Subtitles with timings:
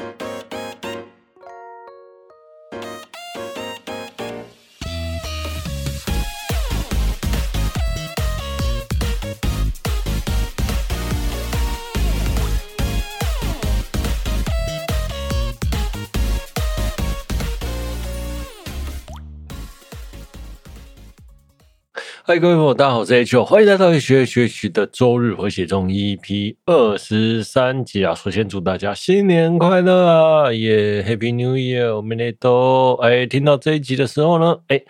[0.00, 0.29] ん?
[22.30, 28.14] 嗨，各位朋友，大家好，我是 H，欢迎来到学学习的周日回血中 EP 二十三集啊！
[28.14, 30.52] 首先祝大家新年快乐啊！
[30.52, 31.92] 耶、Happy New Year！
[31.96, 34.80] 我们来都哎，听到这一集的时候呢，哎，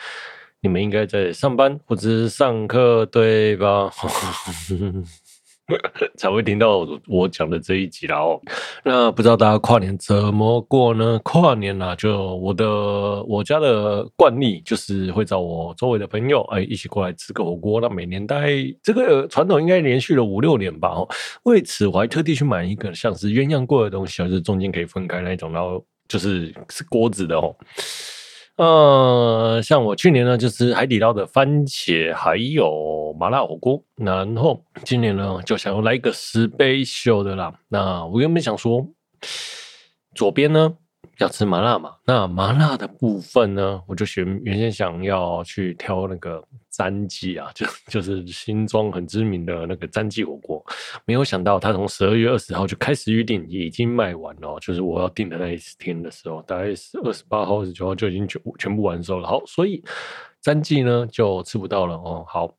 [0.61, 3.91] 你们应该在上班或者是上课对吧？
[6.17, 8.41] 才会听到我讲的这一集啦哦。
[8.85, 11.21] 那不知道大家跨年怎么过呢？
[11.25, 17.81] 跨年啊，就我的我家的惯例就是会找我周围的朋友哎一起过来吃个火锅。
[17.81, 18.49] 那每年大概
[18.83, 21.09] 这个传统应该连续了五六年吧哦。
[21.45, 27.55] 为此我还特地去买一个像是鸳鸯锅的东西，就是中间可以分开那一种，然后就是是锅子的哦。
[28.61, 37.55] 呃，像我去年呢，就是海底捞的番茄还有麻辣火锅，然后今年呢，就想要来一个 special 的啦。
[37.69, 38.87] 那我原本想说，
[40.15, 40.77] 左边呢。
[41.21, 41.95] 要吃麻辣嘛？
[42.05, 43.83] 那麻辣的部分呢？
[43.87, 50.65] 我就选原先想要去挑那个詹记啊，就就是新庄很知名的那个詹记火锅。
[51.05, 54.59] 没有想到，他从十二月二十号就开始预定，已经卖完了。
[54.61, 59.29] 就是我要订的那一天的时候，大概是二十八号、二十九号就已经全全部完售了。
[59.29, 59.85] 好，所以
[60.41, 62.25] 詹记呢就吃不到了哦。
[62.27, 62.55] 好。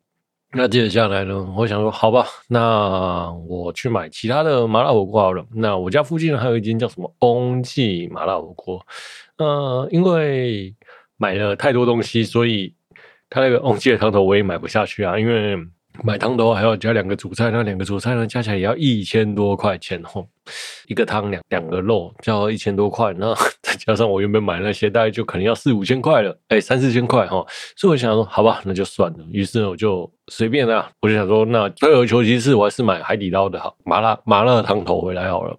[0.53, 5.45] 那接着下来呢，我想说，好吧，那我去买其他的麻辣火锅好了。
[5.53, 8.85] 那我家附近还有一间叫什么翁记麻辣火锅，
[9.37, 10.75] 呃，因为
[11.17, 12.73] 买了太多东西，所以
[13.29, 15.57] 他那个翁记的汤头我也买不下去啊，因为。
[16.03, 20.25] 买汤头还要加两个主菜，那两个主菜呢，加起来也要一千多块钱哦，
[20.87, 29.19] 一个汤两两个肉就要一千多块，那 再加上我原本买那些，大概就可能要四五千块了，哎，三四千块哈，所以我想说，好吧，那就算了。
[29.31, 35.55] 于是呢，我就随便啦，我就想说，那退而求其次，我还是买海底捞的好麻辣麻辣汤头回来好了。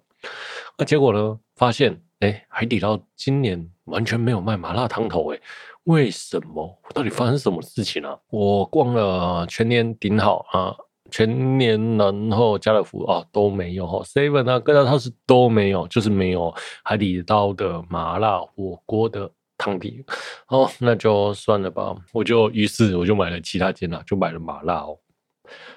[0.77, 5.39] 那结果呢，发现哎，海底捞今年完全没有卖麻辣汤头哎。
[5.85, 6.79] 为什么？
[6.93, 8.17] 到底发生什么事情啊？
[8.29, 10.73] 我逛了全年顶好啊，
[11.11, 20.03] 全年然后家乐福啊都没有哈，seven 啊各大超市都没有，就是没有海底捞的麻辣火锅的汤底。
[20.47, 21.95] 哦，那就算了吧。
[22.13, 24.97] 我就于是我就买了其他间了，就买了麻辣哦。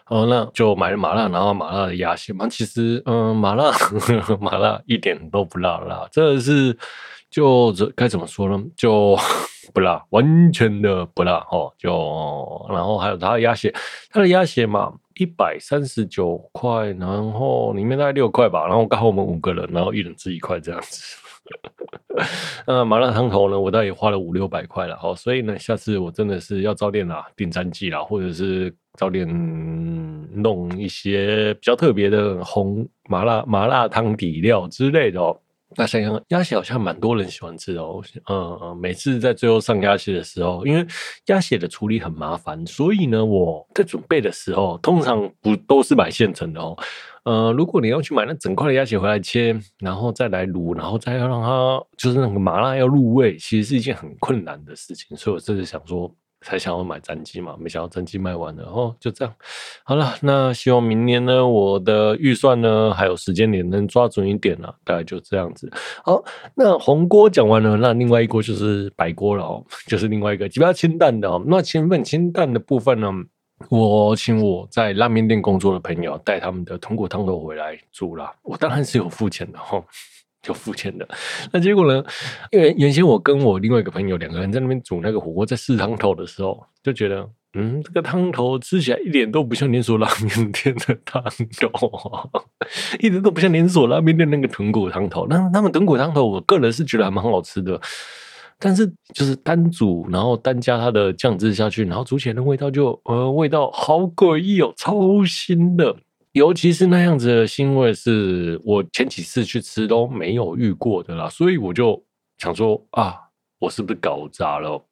[0.06, 2.48] 哦，那就买了麻辣，然后麻辣的鸭血嘛。
[2.48, 3.72] 其实嗯，麻辣
[4.40, 6.78] 麻辣一点都不辣辣，这是
[7.30, 8.62] 就这该怎么说呢？
[8.76, 9.16] 就。
[9.74, 11.70] 不辣，完全的不辣哦。
[11.76, 11.90] 就
[12.70, 13.74] 然后还有它的鸭血，
[14.08, 18.64] 它的鸭血嘛，一百三十九块，然后里面大概六块吧。
[18.68, 21.16] 然后刚好我们五个人，然后一人吃一块这样子。
[22.64, 24.96] 那 麻辣烫头呢，我大概也花了五六百块了。
[24.96, 29.26] 好，所以呢，下次我真的是要早点啦，订餐记啦，或者是早点
[30.32, 35.36] 弄一些比较特别的红麻辣麻辣汤底料之类的哦。
[35.74, 40.86] 那想想鸭血好像蛮多人喜欢吃的哦，嗯嗯，每次在最后上鸭血的时候，因为
[41.26, 46.76] 鸭血的处理很麻烦，所以呢，我在准备的时候通常不都是买现成的哦，
[47.24, 56.14] 呃，如果你要去买那整块的鸭血回来切，然后再来卤，然后再要让它就是那个麻辣要入味，其实是一件很困难的事情，所以我这是想说。
[56.42, 59.34] 才想要买詹记嘛，没想到詹记卖完了哦，就这样。
[59.84, 65.70] 好了，那希望明年呢，我的预算呢，还有时间点能抓准一点了，大概就这样子。
[66.04, 66.22] 好，
[66.54, 71.42] 那红锅讲完了，那另外一锅就是白锅了哦， 就是另外一个比较清淡的哦。
[71.46, 73.10] 那前面清淡的部分呢，
[73.70, 79.82] 我请我在拉面店工作的朋友带他们的豚骨汤头回来煮啦，我当然是有付钱的哈。
[80.46, 81.08] 就付钱的，
[81.50, 82.04] 那结果呢？
[82.52, 91.20] 因为原先我跟我另外一个朋友两个人在那边煮那个火锅，在试汤头的时候，就觉得，嗯，这个汤头吃起来一点都不像连锁拉面店的汤
[91.60, 92.30] 头，
[93.00, 95.26] 一点都不像连锁拉面店那个豚骨汤头。
[95.26, 97.80] 那他们豚骨汤头，我个人是觉得还蛮好吃的，
[98.60, 104.94] 但是就是单煮，然后单加它的酱汁下去，然后煮起来的味道就，呃，味道好诡异哦，超
[105.24, 105.96] 腥的。
[106.36, 112.04] 尤其是那样子的腥味，是我前几次去吃都没有遇过的啦，所以我就
[112.36, 113.16] 想说啊，
[113.58, 114.84] 我是不是搞砸了？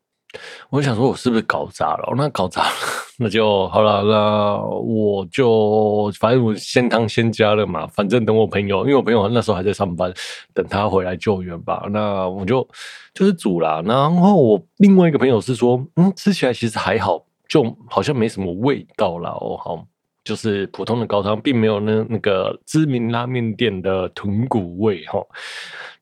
[0.71, 2.15] 我想说，我是不是搞砸了？
[2.17, 2.71] 那搞砸了，
[3.19, 4.03] 那就好了。
[4.05, 10.11] 那我就反正我先汤先加了嘛，反正等我朋友，因为我朋友那时候还在上班，
[10.55, 11.87] 等他回来救援吧。
[11.91, 12.67] 那我就
[13.13, 13.83] 就是煮啦。
[13.85, 19.29] 然后我另外一个朋友是说，嗯，吃起来其实还好，就好像没什么味道啦。
[19.39, 19.87] 哦，好。
[20.25, 25.25] 就是普通的高汤，并没有那那个知名拉面店的豚骨味哈。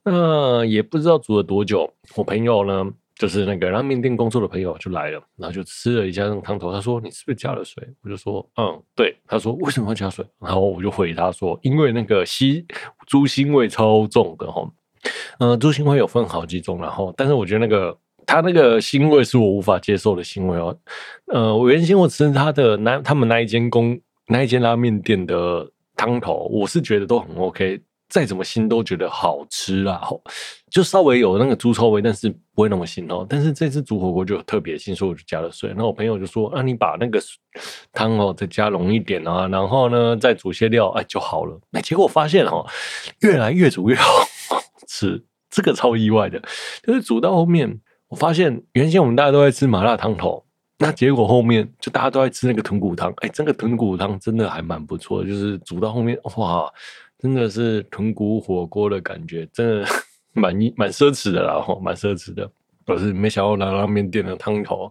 [0.05, 2.85] 那也不知道煮了多久，我朋友呢，
[3.17, 6.73] 就是那个拉面店工作的朋友就来了，然后就吃了一下那个汤头。
[6.73, 12.65] 他说：“你是不是加了水？”我就说：“嗯，对。”他说：“为什么要加水？”然后我就回他说：“因为那个腥
[13.07, 14.69] 猪腥味超重的哈。
[15.39, 17.97] 嗯，猪腥味有分好几种，然后但是我觉得那个
[18.27, 20.77] 他那个腥味是我无法接受的腥味哦。
[21.27, 27.81] 呃，我原先我吃他的那他们那一间公那一间拉面店的汤头，我是觉得都很 OK。”
[28.13, 30.23] 再怎么腥都觉得好吃啦，吼，
[30.71, 33.27] 就稍微有那个猪臭味，但是不会那么腥哦。
[33.27, 35.73] 但是这次煮火锅就特别腥，所以我就加了水。
[35.75, 37.19] 那我朋友就说：“啊，你把那个
[37.91, 42.67] 汤哦再加浓一点啊，然后呢再煮些料，哎就好了。”哎，结果我发现哦，
[43.21, 44.13] 越来越煮越好
[44.87, 46.39] 吃，这个超意外的。
[46.83, 50.45] 就是煮到后面，我发现原先我们大家都在吃麻辣汤头，
[50.83, 53.13] 那结果后面就大家都在吃那个豚骨汤。
[53.19, 56.69] 哎，这个豚骨汤真的还蛮不错，就是煮到后面哇。
[57.21, 59.87] 真的是豚骨火锅的感觉，真的
[60.35, 62.51] 蛮蛮奢侈的啦，吼，蛮奢侈的。
[62.85, 64.91] 可是没想到拿拉面店的汤头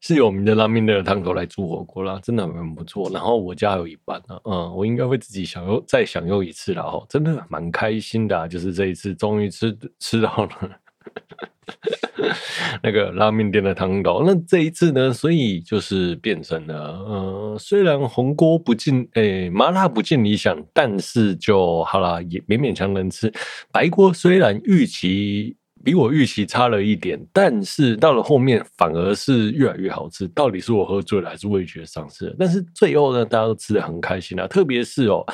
[0.00, 3.10] 是有名的拉面店的汤头来煮火锅啦，真的蛮不错。
[3.12, 10.50] 然后我家有一半呢，嗯，我应该会自己享用再享用一次啦，吼，真的蛮开心的，就是这一次终于吃吃到了。
[12.82, 16.74] 那个拉面店的汤头，那这一次呢，所以就是变成了，
[17.06, 23.32] 呃，虽然红锅不尽，诶、麻辣不尽理想，但是就好啦，也勉勉强能吃。
[23.72, 30.28] 白锅虽然预期比我预期差了一点，但是到了后面反而是越来越好吃。
[30.28, 32.34] 到底是我喝醉了，还是味觉丧失？
[32.38, 35.24] 但是最后呢，大家都吃得很开心啊，特别是哦，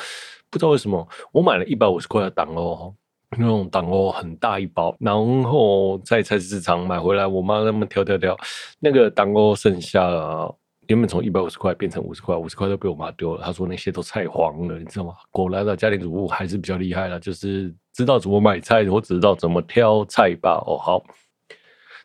[0.49, 2.93] 不知道为什么，我买了一百五十块的档哦。
[3.35, 5.13] 那种党欧很大一包，然
[5.43, 8.37] 后在菜市场买回来，我妈那么挑挑挑，
[8.79, 10.55] 那个党欧剩下了，
[10.87, 13.43] 原本从一百五十块变成五十块，五十块都被我妈丢了。
[13.43, 15.13] 她说那些都菜黄了，你知道吗？
[15.29, 20.63] 果然的家庭主妇还是比较厉害的，就是知道怎么买菜，或知道怎么挑菜吧。
[20.65, 21.03] 哦，好，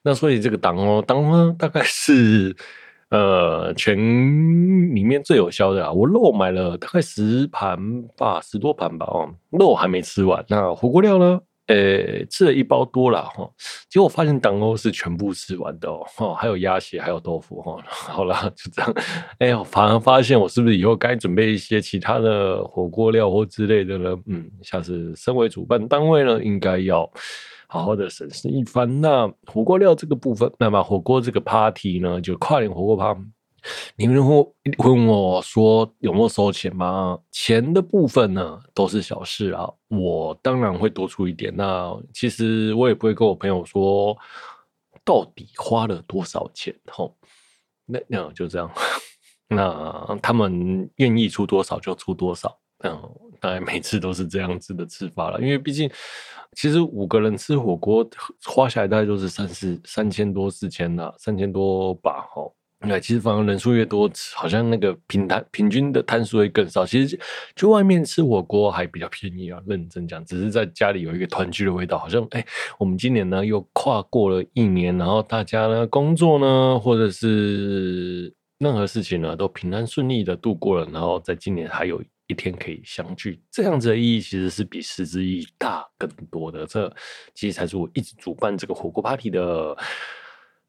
[0.02, 2.56] 那所以这个党欧党欧大概是。
[3.12, 3.94] 呃，全
[4.94, 7.78] 里面最有效的啊，我肉买了大概十盘
[8.16, 10.42] 吧，十多盘吧，哦，肉还没吃完。
[10.48, 11.38] 那火锅料呢？
[11.66, 13.48] 呃、欸，吃了一包多了哈，
[13.88, 17.76] 结果发现党欧是全部吃完的哦，还有鸭血，还有豆腐哈。
[17.86, 18.94] 好了，就这样。
[19.38, 24.16] 哎、我反而发现我是不是以后该准备一些其他的火锅料或之类的呢？
[24.26, 27.08] 嗯，下次身为主办单位呢，应该要。
[27.72, 29.00] 好好的审视一番。
[29.00, 33.16] 那火锅料这个部分，那么火锅这个 party 呢，就跨年火锅趴，
[33.96, 34.46] 你们会
[34.76, 37.18] 问我说有没有收钱吗？
[37.30, 39.66] 钱的部分呢，都是小事啊。
[39.88, 41.50] 我当然会多出一点。
[41.56, 44.14] 那其实我也不会跟我朋友说
[45.02, 46.78] 到底花了多少钱。
[46.90, 47.16] 吼，
[47.86, 48.70] 那那就这样。
[49.48, 52.54] 那他们愿意出多少就出多少。
[52.82, 55.90] 嗯，当然每次都是这样子的吃法了，因为毕竟。
[56.54, 58.06] 其实五个人吃火锅
[58.44, 62.42] 花下来大概就是三四三千多四千呐，三千多吧，哈。
[62.80, 66.84] 那其实反而人数越多，好像那个平摊平均的摊数会更少。
[66.84, 67.18] 其实
[67.56, 71.96] 就外面吃火锅还比较便宜啊，认真讲，只是在家里有一个团聚的味道。
[71.96, 72.44] 好像哎，
[72.78, 81.98] 我们今年呢又跨过了一年，然后大家呢工作呢或者是任何事情呢都平安顺利的度过了，然后在今年还有。
[82.32, 86.66] 一天可以相聚，这样子的意义其实是比实质意义大更多的。
[86.66, 86.92] 这
[87.34, 89.76] 其实才是我一直主办这个火锅 party 的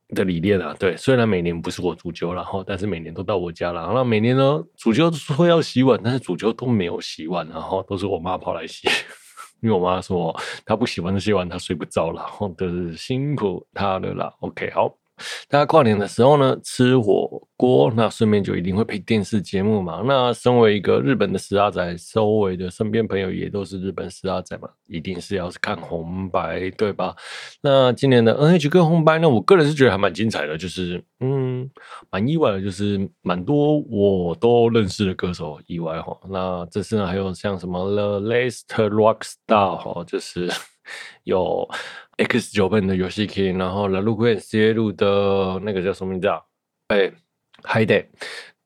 [0.09, 0.75] 的理念啊。
[0.77, 3.81] 对，虽然每年不是我主酒，然后但是每年都到我家了。
[3.81, 8.87] 然后每年呢，主酒说要洗碗，但是主酒都没有洗碗，然后都是我妈跑来洗，
[9.63, 14.31] 因为我妈说她不喜欢这些碗，她睡不着了，然后都是辛苦她了啦。
[14.41, 14.95] OK，好。
[15.47, 20.01] 大家跨年的时候呢，吃火锅，那顺便就一定会配电视节目嘛。
[20.05, 27.15] 那身为一个日本的十阿仔，周围的身边朋友也都是日本十阿仔嘛，一定是要是看红白，对吧？
[27.61, 31.69] 那今年的 NHK 红白呢，我个人是觉得还蛮精彩的，就是嗯，
[32.09, 36.17] 蛮意外的，就是蛮多我都认识的歌手，意外哈。
[36.29, 40.51] 那这次呢，还有像什么 The Last Rockstar 哈，就是
[41.23, 41.69] 有。
[42.15, 46.39] X-JAPAN 的 Yoshiki，然后来路片 CIELO 的那个叫什么名字啊？
[46.89, 47.11] 哎
[47.63, 48.05] ，HYDE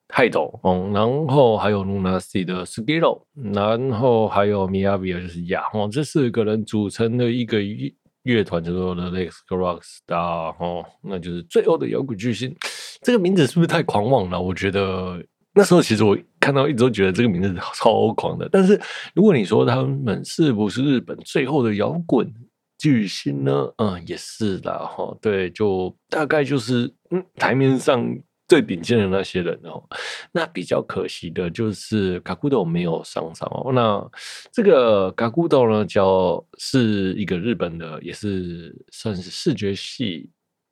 [0.09, 3.21] HYDE 哦，然后还有 Luna C 的 SKILL，
[3.53, 12.53] 然后还有 MIYAVI 就是亚哦，这四个人组成的一个乐乐团叫做 The Last Rockstar 哦，那就是最后的摇滚巨星。
[13.01, 14.41] 这个名字是不是太狂妄了？
[14.41, 15.23] 我觉得
[15.57, 18.47] 那时候其实我看到一直都觉得这个名字超狂的。
[18.49, 18.79] 但是
[19.13, 22.31] 如果你说他们是不是日本最后的摇滚？
[22.79, 23.73] 巨星呢？
[23.77, 25.17] 嗯，也是的哈。
[25.19, 28.07] 对，就大概就是嗯，台面上
[28.47, 29.83] 最顶尖的那些人哦。
[30.31, 33.73] 那比较可惜的就是嘎古豆没有上场哦。
[33.73, 34.07] 那
[34.53, 40.29] 这个嘎古豆呢，叫是一个日本的，也是算是视觉系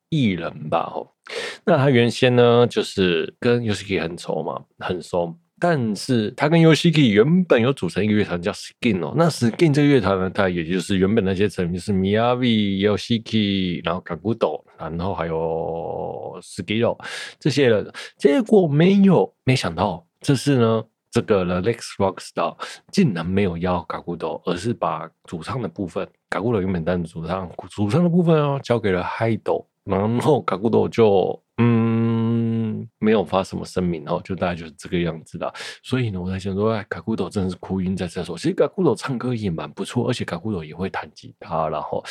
[0.10, 1.08] 艺人吧哦。
[1.66, 5.36] 那他原先呢，就是跟 Yoshiki 很熟嘛，很熟。
[5.58, 17.00] 但是他跟 Yoshiki 原本有组成一个乐团叫 Skin 哦，那 Skin 这个乐团呢，它也就是原本那些成员就是 Miyavi、Yoshiki，然后 Kakuto，然后还有 Skiro
[17.40, 22.58] 这些人，结果没有，没想到这次呢，这个 The Next Rockstar
[22.92, 35.54] 竟然没有邀 Kakuto，而是把主唱的部分，Kakuto 原本担任主唱，主唱的部分哦，交给了 Haido，然后卡古朵就 嗯，没有发什么声明哦，就大概就是这个样子的。
[35.82, 38.38] 所以呢，我在想说，哎，卡古朵真的是哭晕在厕所。
[38.38, 41.70] 其实卡古朵唱歌也蛮不错，而且卡古朵也会弹吉他。
[41.70, 42.04] 然后，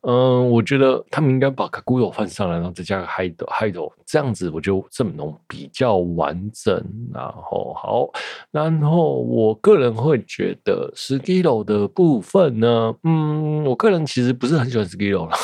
[0.00, 6.82] 嗯，我觉得他们应该把卡古朵换上来，然后再加个嗨斗，嗨斗这样子，我觉得阵容比较完整。
[7.12, 8.08] 然后好，
[8.50, 15.36] 然后我个人会觉得 Skilo 的部分呢，嗯，我个人其实不是很喜欢 Skilo 了。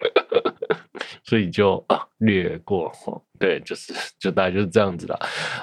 [1.22, 5.18] 所以就啊略过哦，对，就是就大概就是这样子啦。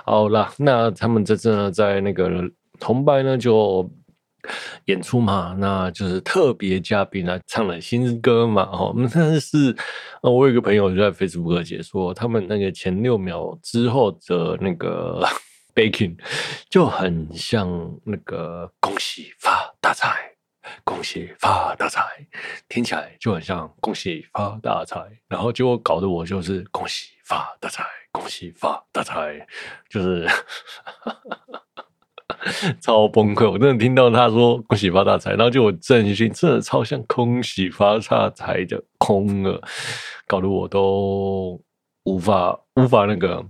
[0.05, 2.29] 好啦，那他们这次呢，在那个
[2.79, 3.89] 红白呢就
[4.85, 8.63] 演出嘛，那就是特别嘉宾来唱了新歌嘛。
[8.63, 9.75] 哦，但是
[10.21, 15.23] 我有一个朋友就在 Facebook 解说，他们那个前六秒之后的那个
[15.73, 16.17] Baking
[16.69, 17.67] 就很像
[18.03, 20.20] 那个恭喜发大财。
[20.83, 22.01] 恭喜发大财，
[22.67, 29.47] 听起来就很像恭喜发大财，然后结果搞得我就是恭喜发大财，恭喜发大财，
[29.89, 30.27] 就是
[32.81, 33.49] 超崩溃。
[33.49, 39.61] 我真的听到他说恭喜发大财，然后就我真心真的超像恭喜发大财的空了，
[40.27, 41.61] 搞得我都
[42.03, 43.45] 无法无法那个。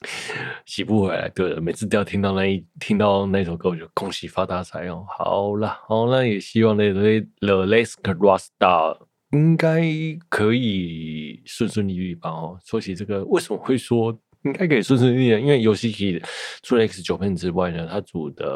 [0.64, 5.04] 洗不回来，对了，每次都要听到那一听到那首歌，我就恭喜发大财哦。
[5.18, 8.96] 好了，好，那也希望那对 The Last Rockstar
[9.32, 9.82] 应该
[10.28, 12.30] 可以顺顺利利吧。
[12.30, 15.42] 哦，说起这个，为什么会说应该可以顺顺利利？
[15.42, 16.22] 因为游戏机
[16.62, 18.46] 除了 X 九片之外呢，它组的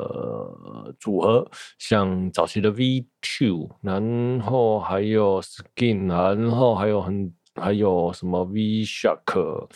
[1.00, 7.32] 组合像早期的 V Two，然后还有 Skin，然后还有很。
[7.60, 9.68] 还有什么 V Shock，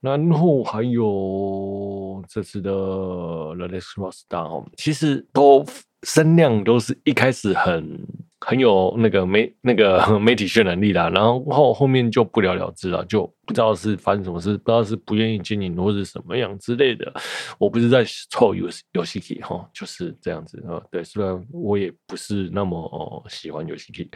[0.00, 5.64] 然后还有这次的 The Next Rockstar，其实都
[6.02, 8.06] 声量都是一开始很。
[8.46, 17.12] 很有那个媒那个 媒体渲染力啦，然后后后面就不了了之了，就不知道是发生什么事，不知道是不愿意经营或是什么样之类的。
[17.58, 20.80] 我不是在臭游戏游戏机哈，就是这样子啊。
[20.90, 24.08] 对，虽然我也不是那么喜欢游戏机。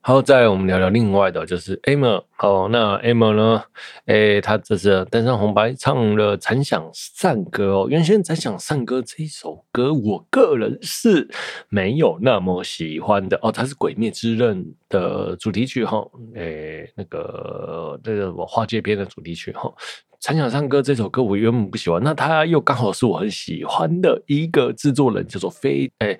[0.00, 2.22] 好，再我们聊聊另外的，就是 Aimer。
[2.36, 3.64] 好，那 Aimer 呢？
[4.06, 7.86] 哎、欸，他这次登上红白，唱了《残响散歌》哦。
[7.88, 11.28] 原先《残响散歌》这一首歌，我个人是
[11.68, 13.52] 没有那么喜欢的哦。
[13.52, 16.04] 他是《鬼灭之刃》的主题曲哈，
[16.34, 19.62] 诶、那个这个我花界篇的主题曲哈，
[20.20, 26.18] 《残响唱歌》这首歌我原本不喜欢，那他又刚好是我很喜欢的一个制作人，叫做飞诶、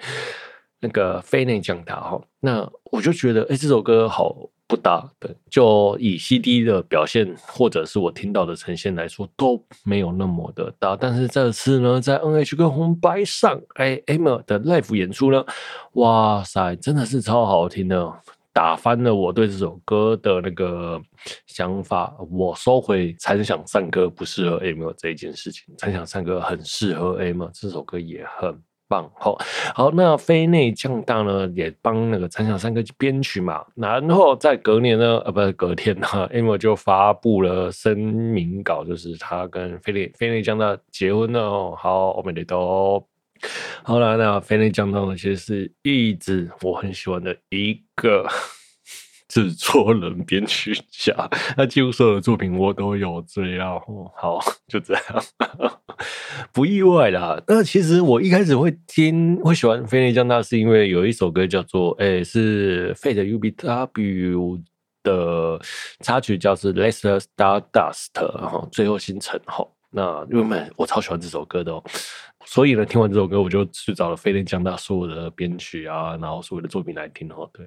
[0.80, 4.50] 那个飞内将达哈，那我就觉得诶、这首歌好。
[4.66, 10.96] 不大，对，就以 CD 的表现或者是我听到的呈现来说，都没有那么的大。
[10.96, 15.44] 但是这次呢，在 NH 跟红白上，哎，Aimer 的 Live 演出呢，
[15.92, 18.12] 哇塞，真的是超好听的，
[18.54, 21.00] 打翻了我对这首歌的那个
[21.46, 22.16] 想法。
[22.30, 28.58] 我收回残响散歌不适合 A M 这一件事情，残响散歌很适合 A M，这首歌也很。
[28.88, 29.38] 棒，好，
[29.74, 43.04] 好，那飞内将大呢也帮那个陈小三哥编曲嘛，然后在隔年呢，呃，不是隔天哈，Emo 就发布了声明稿，就是他跟飞内飞内将大结婚了哦，好，我们得都
[43.82, 48.26] 好了，那飞内将大呢其实是一直我很喜欢的一个。
[49.34, 53.72] 制作人、编曲家， 那几乎所有的作品我都有追啊。
[54.16, 54.38] 好，
[54.68, 55.02] 就这样，
[56.54, 57.42] 不意外啦。
[57.48, 64.62] 那其实我一开始会听，会喜欢飞内将大，是因为有一首歌叫做，诶、是 Fate UBW
[65.02, 65.60] 的
[65.98, 67.00] 插曲，叫做《Last
[67.36, 69.66] Stardust》哈，最后星辰哈。
[69.90, 71.82] 那因为我超喜欢这首歌的哦，
[72.46, 77.66] 所以呢，听完这首歌，我就去找了飞内将大所有的编曲啊，然后所有的作品来听哦，对。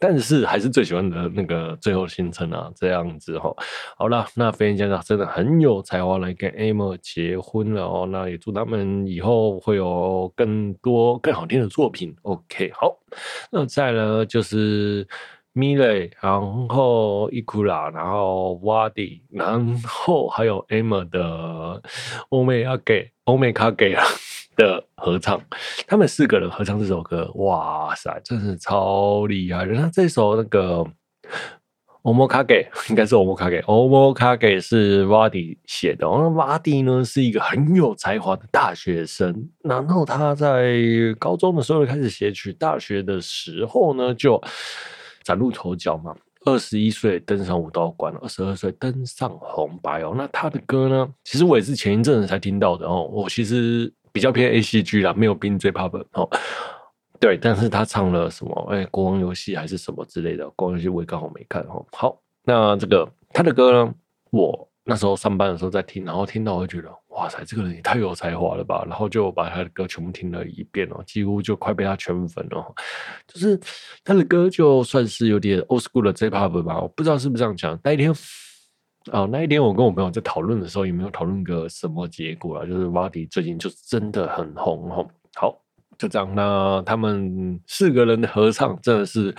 [0.00, 3.54] 但是还是最喜欢的那个最后行程啊，这样子哈。
[3.98, 8.08] 好了，那飞行家长真的很有才华，来跟 Amy 结婚了哦。
[8.10, 12.16] 那也祝他们以后会有更多更好听的作品。
[12.22, 12.96] OK，好，
[13.52, 15.06] 那再来就是
[15.52, 21.82] 米雷，然后伊库拉，然后瓦迪，然后还有 Emma 的
[22.28, 23.96] 欧美阿给欧美卡给
[24.56, 25.40] 的合唱，
[25.86, 29.64] 他们四个人合唱这首歌，哇塞，真是超厉害！
[29.66, 30.86] 那这首那个。
[32.02, 36.06] 欧摩卡给应该是欧摩卡给，欧摩卡给是瓦迪写的。
[36.06, 40.78] 那瓦迪呢是一个很有才华的大学生，然后他在
[41.18, 44.42] 高中的时候就开始写曲，大学的时候呢就
[45.30, 46.12] 崭露头角嘛。
[46.44, 50.12] 二十一岁登上武道馆，二十二岁登上红白哦。
[50.16, 53.06] 那他的歌呢，其实我也是前一阵子才听到的哦。
[53.12, 56.28] 我其实比较偏 A C G 啦，没有冰追 pop 哦。
[57.20, 58.68] 对，但是他唱了什么？
[58.72, 60.50] 哎，国王游戏还是什么之类的？
[60.56, 61.86] 国王游戏我也刚好没看哦。
[61.92, 63.94] 好，那这个他的歌呢？
[64.30, 68.84] 我那时候上班的时候在听，然后听到我就觉得，哇塞，这个人也太有才华了吧！
[68.88, 72.74] 然后就把他的歌全部听了一遍哦，几乎就快被他圈粉了。
[73.26, 73.60] 就是
[74.02, 77.78] 他的歌就算是有点 old school 的 J-Pop 吧，我不知道是不是这样讲。
[77.84, 78.10] 那一天
[79.10, 82.66] 啊，那一天我跟我朋友在讨论的时候，有没有讨论个什么结果啊？
[82.66, 85.08] 就是瓦迪最近就真的很红哦。
[85.34, 85.62] 好。
[85.98, 89.36] 就这样，那他们四个人的合唱真的是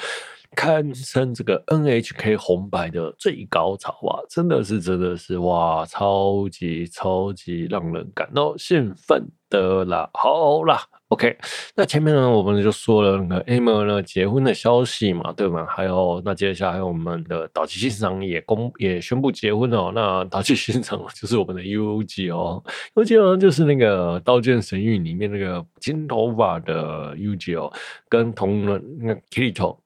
[0.55, 4.19] 堪称这个 NHK 红白的最高潮啊！
[4.29, 10.09] 真的是，真的是哇，超级超级让人感到兴奋的啦！
[10.13, 10.81] 好啦。
[11.07, 11.37] OK，
[11.75, 15.65] 那前面呢，我们就说了那个 Emma 呢结婚的消息嘛，对吗？
[15.67, 19.91] 还有那接下来我们的岛崎信长也公也宣布结婚哦。
[19.93, 27.69] 那岛崎信长就是我们的 U G 哦，U G 就是那个《刀剑神域》里面那个金头发的 U G 哦，
[28.07, 29.77] 跟同人那 Kirito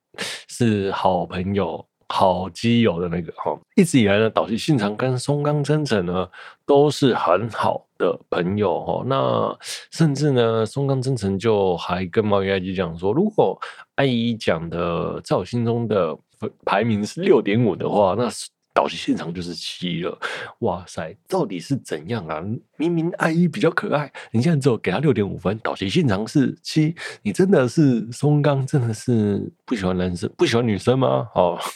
[0.47, 1.85] 是好朋友。
[2.07, 6.29] 好基友的那个哈，一直以来呢，岛崎信长跟松冈真澄呢
[6.63, 9.03] 都是很好的朋友哈。
[9.07, 9.57] 那
[9.89, 13.59] 甚至呢，松冈真澄就还跟毛利爱姬讲说，如果
[13.95, 16.15] 爱姨讲的在我心中的
[16.63, 18.29] 排名是六点五的话，那
[18.75, 20.19] 岛崎信长就是七了。
[20.59, 22.43] 哇塞，到底是怎样啊？
[22.77, 31.29] 明明爱姨比较可爱，你现在只有给他六点五分，岛崎信长是七，你真的是松冈真的是不喜欢男生不喜欢女生吗？
[31.33, 31.57] 哦。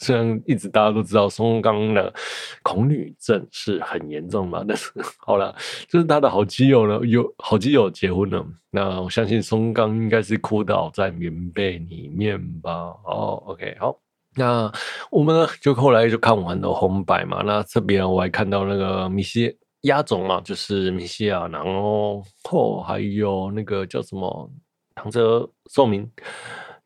[0.00, 2.14] 虽然一直大家都知道松冈的
[2.62, 5.52] 恐女症是很严重嘛，但是好了，
[5.88, 12.70] 就是他的好基友呢，有好基友结婚了，那我相信松冈应该是哭倒在棉被里面吧。
[13.06, 13.98] 哦，OK，好，
[14.38, 14.72] 那
[15.10, 24.50] 我们呢就后来就看完了红白嘛，那这边我还看到那个米西亚总嘛，就是米西亚，然后后还有那个叫什么
[24.94, 26.10] 唐泽寿明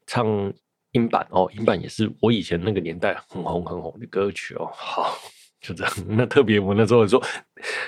[0.07, 0.53] 唱。
[0.95, 4.71] 英版哦，英版也是我以前那个年代很红很红的歌曲哦。
[4.75, 5.17] 好，
[5.62, 5.92] 就这样。
[6.09, 7.22] 那特别我那时候说，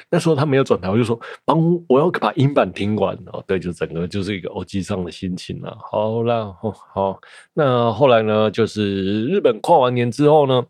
[0.08, 1.58] 那时候他没有转台，我就说帮
[1.88, 3.42] 我要把英版听完哦。
[3.46, 5.76] 对，就整个就是一个欧吉桑的心情了。
[5.90, 7.20] 好啦，哦好，
[7.52, 10.64] 那后来呢，就是日本跨完年之后呢，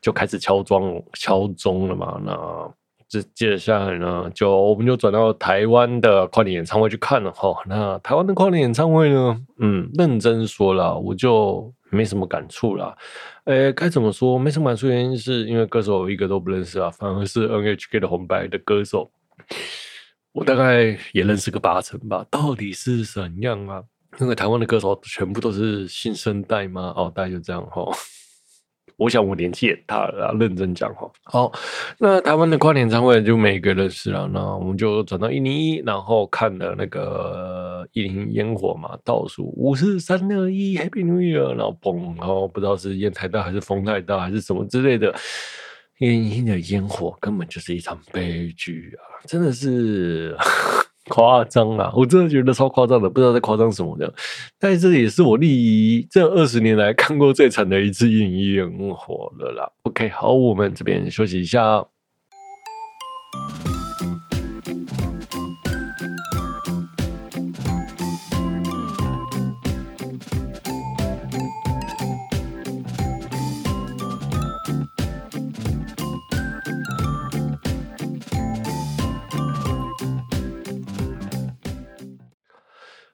[0.00, 2.20] 就开始敲钟敲钟了嘛。
[2.22, 2.70] 那
[3.08, 7.54] 这接下来呢，就我们就转到台湾的跨年演唱会去看了哈。
[7.66, 12.96] 那台湾的跨年演唱会呢，嗯，认真说了，我就没什么感触啦。
[13.44, 14.38] 诶，该怎么说？
[14.38, 19.10] 没什么感触，原因是因为歌手我一个都不认识啊，反而是 NHK 的红白的歌手，
[20.32, 22.26] 我大概也认识个八成吧。
[22.30, 23.82] 到底是怎样啊？
[24.18, 26.92] 因为台湾的歌手全部都是新生代吗？
[26.96, 27.84] 哦，大概就这样哈。
[28.96, 31.10] 我想我年纪也大了，认真讲哈。
[31.24, 31.52] 好，
[31.98, 34.26] 那台湾的跨年演唱会就每个认识了。
[34.32, 45.14] 那我们就转到一零一，然后看了那个一零一烟火嘛，倒数五四三二一，Happy New Year，然后嘣，然后不知道是烟太大还是风太大还是什么之类的，
[45.98, 49.20] 一零一的烟火根本就是一场悲剧啊！
[49.26, 50.34] 真的是。
[51.08, 51.92] 夸张啊！
[51.94, 54.12] 我真的觉得超夸张的，不知道在夸张什么的。
[54.58, 59.70] 但这也是我历这二十年来看过最惨的一次影院火了啦。
[59.84, 61.84] OK，好，我们这边休息一下。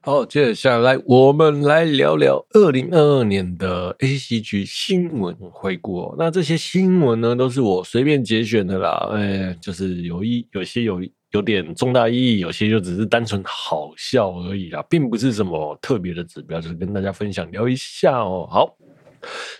[0.04, 6.16] 好，接下来，我们来聊聊二零二二年的 ACG 新闻回顾哦。
[6.18, 9.10] 那这些新闻呢，都是我随便节选的啦。
[9.12, 18.48] 哎，就是有一有些有有点重大意义，有些就只是单纯好笑而已啦，并不是什么特别的指标，就是跟大家分享聊一下哦。
[18.50, 18.76] 好，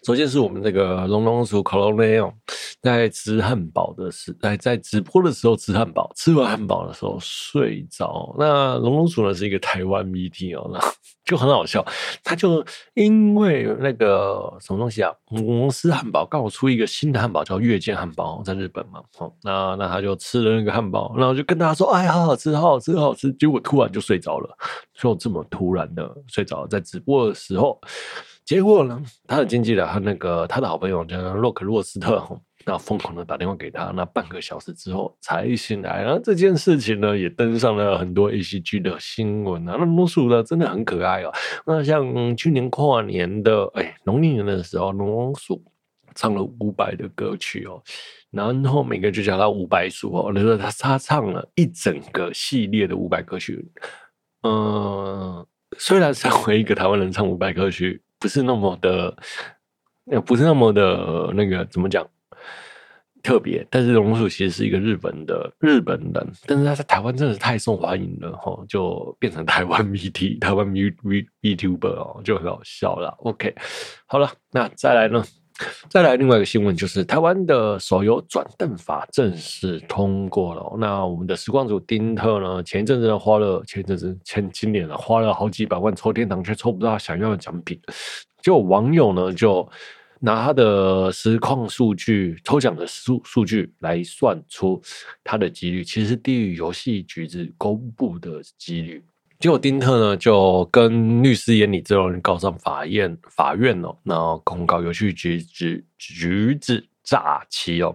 [0.04, 2.32] 首先是我们这个龙龙鼠 Colonel
[2.80, 8.34] 在吃汉堡的时，在在直播的时候吃汉堡，吃完汉堡的时候睡着。
[8.38, 10.80] 那龙龙鼠呢是一个台湾 VT 哦，那
[11.24, 11.84] 就很好笑。
[12.24, 19.00] 他就因为那个什么东西啊，摩斯汉堡刚好出一个新的汉堡叫月见汉堡，在日本嘛。
[19.16, 24.58] 好，那那他就吃了那个汉堡，然后就跟大家说：“哎，好好吃，好好吃，好好吃。”结果突然就睡着了，
[24.92, 27.80] 就这么突然的睡着，在直播的时候。
[28.44, 32.40] 结果呢，他的经纪人和那个他的好朋友叫洛克洛斯特。
[32.64, 36.00] 那疯狂的打电话给他，那半个小时之后才醒来。
[36.04, 39.74] 然后这件事情呢，也登上了 很多 ACG 的新闻啊。
[39.76, 41.32] 那龙鼠呢，真的很可爱哦。
[41.66, 45.60] 那像去年跨年的，哎，农历年的时候，龙鼠
[46.14, 47.82] 唱了五百的歌曲哦。
[48.30, 53.68] 然后每个就叫他五百叔哦，你说他他唱了一整个系列的五百歌曲。
[54.44, 55.44] 嗯，
[55.78, 59.12] 虽然身为一个台湾人唱五百歌曲，不是那么的，
[60.24, 62.06] 不是那么的那个怎么讲？
[63.20, 73.14] 特别，但是龙鼠其实是一个日本的日本人，但是他在台湾真的是太受欢迎了哈，就变成台湾 VT 台湾 V V VTuber 哦，就很好笑了。
[73.18, 73.54] OK，
[74.06, 75.24] 好了，那再来呢？
[75.88, 80.76] 再来另外一个新闻就是台湾的手游转凳法正式通过了。
[80.78, 87.80] 那我们的时光组丁特呢，前一阵子花了前一阵子前今年了花了好几百万抽天堂，却抽不到他想要的奖品，
[88.42, 89.68] 就网友呢就。
[90.24, 94.80] 拿他的实况数据、抽奖的数数据来算出
[95.24, 99.04] 他的几率，其实是低于游戏局子公布的几率。
[99.42, 107.92] 结果丁特呢就跟律师严厉之后告上法院，法院哦，然后控告游戏橘子橘子诈欺哦。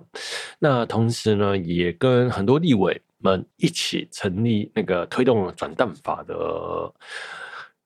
[0.60, 6.36] 那同时呢，也跟很多立委们一起成立那个推动转蛋法的。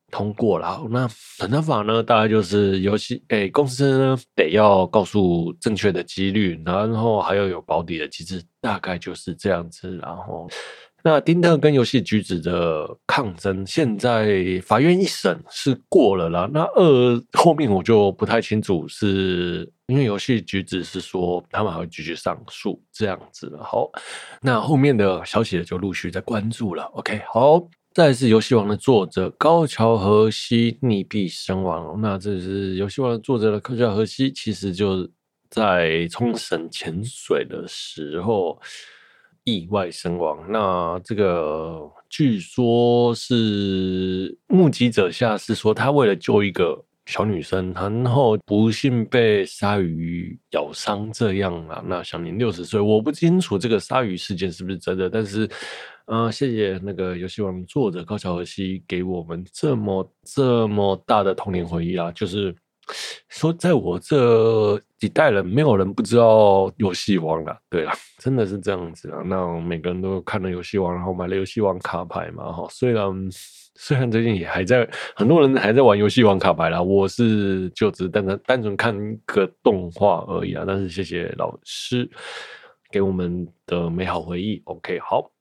[0.09, 2.03] 通过了，那转蛋法呢？
[2.03, 9.97] 大概就是游戏诶，公司呢得要告诉正确的几率，然后还要有保底的机制，大概就是这样子。
[10.01, 10.49] 然后，
[11.03, 16.49] 那丁特跟游戏橘子的抗争，现在法院一审是过了啦。
[16.53, 23.55] 那二后面我就不太清楚是，因为游戏橘子是说他们还会继续上诉这样子。
[23.61, 23.89] 好，
[24.41, 26.83] 那后面的消息就陆续在关注了。
[26.93, 27.67] OK，好。
[27.93, 31.99] 再来是游戏王的作者高桥和希溺毙身亡。
[31.99, 35.05] 那这是游戏王的作者的高桥和希，其实就
[35.49, 38.57] 在冲绳潜水的时候
[39.43, 40.39] 意外身亡。
[40.49, 51.83] 那这个据说是目击者下是说，他为了救一个小女生，然后不幸被鲨鱼咬伤，这样啊。
[51.85, 55.49] 那享年六十岁，我不清楚这个鲨鱼事件是不是真的，但是。
[56.07, 62.11] 嗯、谢谢那个游戏王作者高桥和希给我们这么这么大的童年回忆啊！
[62.11, 62.53] 就是
[63.29, 67.57] 说，在我这几代人，没有人不知道游戏王了。
[67.69, 69.21] 对啊， 真的是这样子啊。
[69.25, 72.51] 那每个人都看了游戏王，然后买了游戏王卡牌嘛。
[72.51, 73.29] 哈，虽然
[73.75, 76.81] 虽然最近也还在，很多人还在玩游戏王卡牌啦。
[76.81, 80.63] 我是就只是单纯单纯看一个动画而已啊。
[80.67, 82.09] 但是谢谢老师
[82.91, 84.61] 给我们的美好回忆。
[84.65, 85.31] OK，好。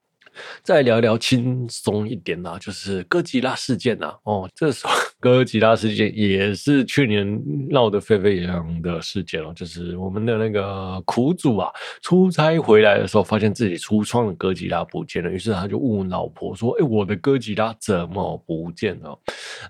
[0.62, 4.14] 再聊聊轻松一点啦，就是哥吉拉事件呐。
[4.24, 9.52] 哦，这时候 哥吉拉事件也是去年闹得沸沸扬扬的事件哦。
[9.54, 11.70] 就是我们的那个苦主啊，
[12.02, 19.18] 出差回来的时候，发现自己橱窗的哥吉拉不见了，于是他就问问老婆说：“哎，我的哥吉拉怎么不见了？”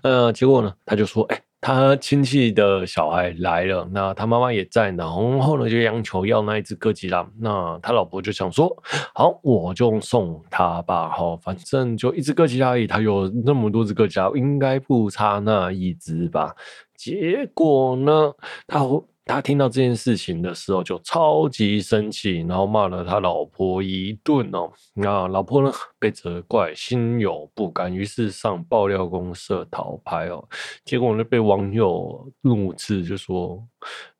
[0.03, 8.75] 呃，结果呢，他就说：“哎。”他亲戚的小孩来了，那他妈妈也在，然后呢就央求要那一只哥吉拉，那他老婆就想说，
[9.13, 16.55] 好，我就送他吧，哈，反正就一只哥吉拉而已，他有那么多只哥吉拉，应该不差那一只吧？
[16.97, 18.33] 结果呢，
[18.67, 18.79] 他。
[19.23, 24.69] 他听到这件事情的时候就超级生气，然后骂了他老婆一顿哦。
[24.95, 30.43] 那老婆呢被责怪，心有不甘，于是上爆料公社讨拍哦。
[30.83, 33.63] 结果呢被网友怒斥，就说：“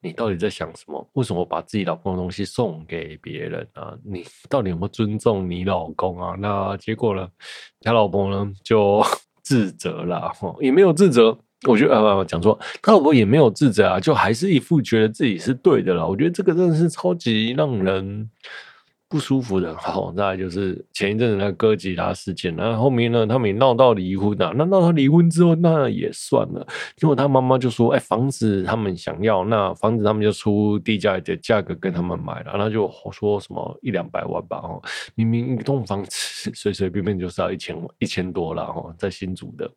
[0.01, 1.09] 你到底在想什么？
[1.13, 3.97] 为什么把自己老公的东西送给别人啊？
[4.05, 7.27] 你到底有没有尊重你老公啊？”那结果呢，
[7.81, 9.03] 他老婆呢就
[9.41, 11.37] 自责了，也没有自责。
[11.67, 16.08] 我觉得呃，讲错，他老婆也没有自责啊，就还是一副觉得自己是对的了。
[16.08, 18.28] 我觉得这个真的是超级让人
[19.08, 19.76] 不舒服的。
[19.78, 24.52] 好，再来就是前一阵子那哥吉拉事件，然后后面呢，他们也闹到离婚啊。
[24.56, 26.65] 那闹到离婚之后，那也算了，
[26.97, 34.82] 结果他妈妈就说：“哎，房子他们想要，那房子他们就出低价的价格跟他们买了。”然后就说什么一两百万吧，哦，
[35.13, 36.10] 明明一栋房子
[36.56, 39.69] 随随便便就是要一千一千多了，哦，在新竹的。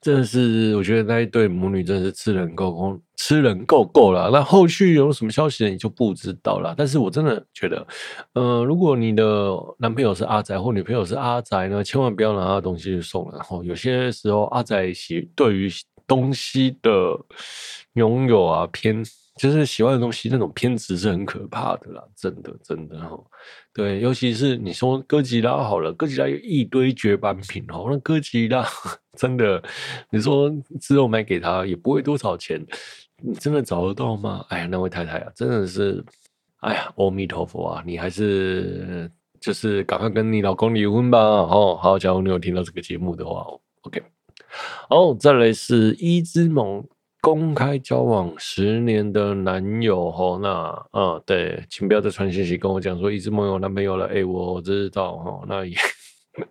[0.00, 4.30] 真的是，我觉得那一对母女真是吃人够够，吃人够够了。
[4.32, 6.74] 那后续有什么消息，你就不知道了。
[6.76, 7.86] 但是我真的觉得，
[8.34, 13.30] 呃，如果你的男朋友是阿宅或女朋友是阿宅呢，千万不要拿他的东西去送。
[13.32, 15.70] 然后有些时候，阿宅喜对于
[16.08, 16.90] 东西的
[17.92, 19.04] 拥有啊偏。
[19.40, 23.16] 就是喜欢的东西，那种偏执是很可怕的啦，真的真的哈。
[23.72, 28.66] 对，尤其是你说哥吉拉好了，哥吉拉有一堆绝版品哦，那哥吉拉
[29.16, 29.62] 真的，
[30.10, 32.60] 你说之后买给他也不会多少钱，
[33.22, 34.44] 你真的找得到吗？
[34.48, 36.04] 哎呀，那位太太啊，真的是，
[36.58, 39.08] 哎呀，阿弥陀佛啊，你还是
[39.40, 41.20] 就是赶快跟你老公离婚吧。
[41.20, 43.46] 哦，好，假如你有听到这个节目的话
[43.82, 44.02] ，OK。
[44.90, 46.86] 哦，再来是伊之萌。
[47.20, 50.48] 公开交往十年的男友哦，那
[50.92, 54.06] 啊对，请不要再传信息跟我讲说一直没有男朋友了。
[54.06, 55.76] 哎、欸，我知道哈，那也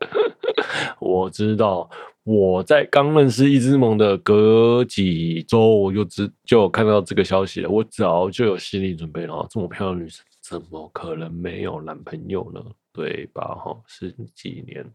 [1.00, 1.90] 我知道，
[2.26, 7.70] 我在刚认识一之萌的隔几周，我就知就看到这个消息了。
[7.70, 12.62] 我早就有心理准备了，这么漂亮的女生怎么可能没有男朋友呢？
[12.92, 13.56] 对吧？
[13.56, 14.86] 哈，十几年，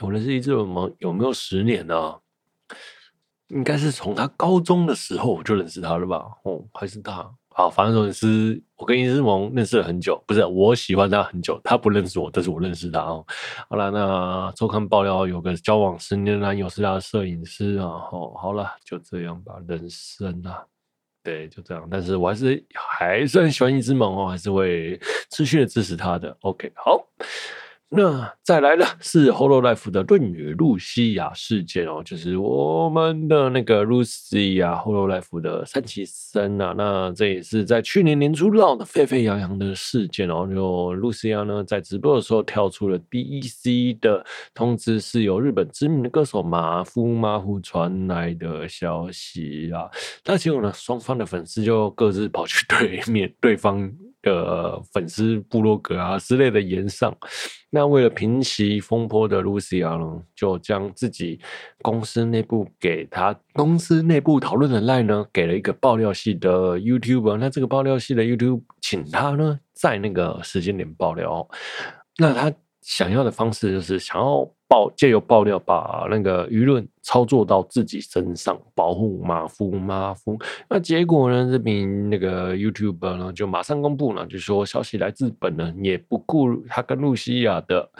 [0.00, 2.14] 我认识一之萌有没有十年呢？
[3.48, 6.26] 应该是从他高中的时候我就认识他了吧？
[6.44, 13.24] 哦，还是他好，反正总之我跟伊之萌认识了很久，不是我喜欢他很久，他不认识我，但是我认识他哦。
[13.68, 17.86] 好了，那周刊爆料有个交往十年的男友是他的摄影师啊。
[18.12, 20.62] 哦，好了，就这样吧，人生啊，
[21.24, 21.88] 对，就这样。
[21.90, 26.36] 但是我还是还是很喜欢伊之萌哦，还是会持续的支持他的。
[26.42, 27.02] OK，好。
[27.90, 40.46] 那再来呢是 Hololive 的论语露西亚事件哦，就是我们的那个露西亚 Hololive 的三期生啊，那这也是在去年年初闹得沸沸扬扬的事件哦。
[40.46, 44.22] 就露西亚呢，在直播的时候跳出了 DEC 的
[44.52, 49.88] 通知，是由日本知名的歌手马夫马夫传来的消息啊。
[50.26, 53.90] 那结果呢，双方的粉丝就各自跑去对面对方。
[54.22, 57.16] 的粉丝部落格啊之类的言上，
[57.70, 61.40] 那为了平息风波的露西亚呢，就将自己
[61.82, 67.36] 公司内部给他公司内部讨论的 LINE 呢，给了一个爆料系的 YouTube。
[67.36, 71.48] 那这个爆料系的 YouTube 请他呢，在那个时间点爆料。
[72.18, 72.52] 那他
[72.82, 74.50] 想要的方式就是想要。
[74.68, 80.38] 爆借由爆料把那个舆论操作到自己身上，保护马夫马夫。
[80.68, 81.48] 那结果呢？
[81.50, 87.90] 这名那个 YouTuber 呢，就马上公布了，就说消息来自本人，也不顾他跟露西亚的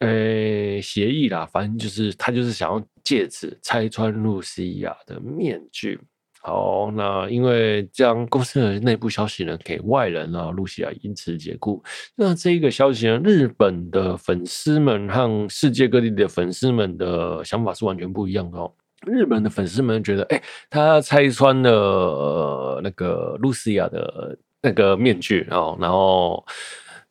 [0.00, 6.00] 呃协议啦，反正就是他就是想要借此拆穿露西亚的面具。
[6.42, 11.82] 好，那因为将公司的内部消息呢给外人啊，露西亚因此解雇。
[12.16, 18.72] 那这一个消息呢，日本的粉丝们和世界各地的粉丝们的想法是完全不一样的哦。
[19.06, 26.42] 日本的粉丝们觉得，哎、他拆穿了、那个露西亚的那个面具哦，然后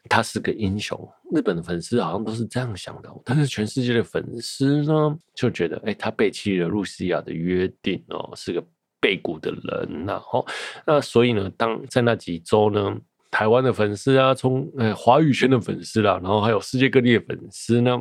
[0.09, 0.99] 他是个英雄。
[1.31, 8.63] 日本的粉丝好像都是这样想的，但是全世界的粉丝呢就觉得，哎、他背弃了露西亚的约定哦，是个。
[8.99, 10.45] 背骨的人呐，哦，
[10.85, 12.95] 那所以呢，当在那几周呢，
[13.31, 17.97] 台湾的粉丝啊，从呃华语圈的粉丝啦，然后还有世界各地的粉丝呢，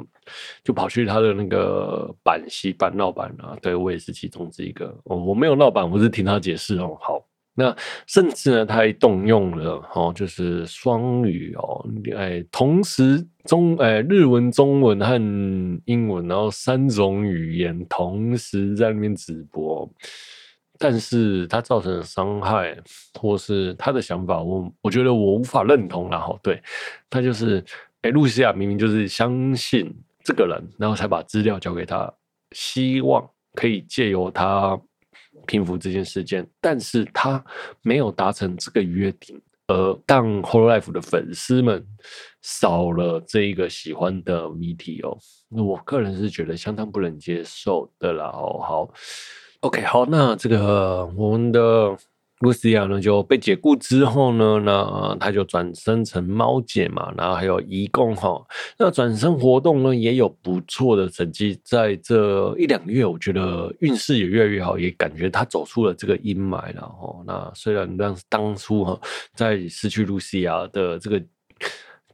[0.64, 6.96] 就跑去他的那个板戏板闹板啊，对我也是其中之一个，哦，我没有闹板，我是听他解释哦。
[7.00, 7.22] 好，
[7.54, 15.14] 那甚至呢，他还动用了哦，就是双语哦，哎，同时中哎日文、中文和
[15.84, 19.88] 英文，然后三种语言同时在那边直播。
[20.80, 22.78] 但是他造成的伤害，
[23.14, 26.08] 或是他的想法，我我觉得我无法认同。
[26.08, 26.62] 然后，对
[27.10, 27.64] 他就是，
[28.02, 32.08] 哎，露西亚明明就是相信这个人，然后才把资料交给他，
[32.52, 34.80] 希望可以借由他
[35.46, 36.48] 平复这件事件。
[36.60, 37.44] 但是他
[37.82, 41.84] 没有达成这个约定，而让 Hololive 的粉丝们
[42.40, 45.18] 少了这一个喜欢的谜题哦。
[45.48, 48.26] 那我个人是觉得相当不能接受的啦。
[48.26, 48.94] 哦，好。
[49.62, 51.96] OK，好，那这个我们的
[52.40, 58.40] 露西亚呢就被解雇之后呢，那他就转生成猫姐嘛，然后还有移工哈，
[58.78, 67.16] 那转生活动呢也有不错的成绩，在这一两个月，我觉得运势也越来越好，也感觉他走出了这个阴霾了哈。
[67.26, 69.00] 那虽然当当初哈
[69.34, 71.20] 在失去露西亚的这个。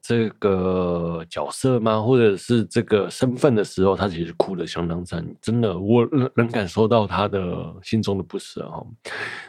[0.07, 1.99] 这个角色吗？
[1.99, 8.87] 或者是这个身份的时候，他其实哭得相当惨，真的，我能能感受到他的心中的不舍哈。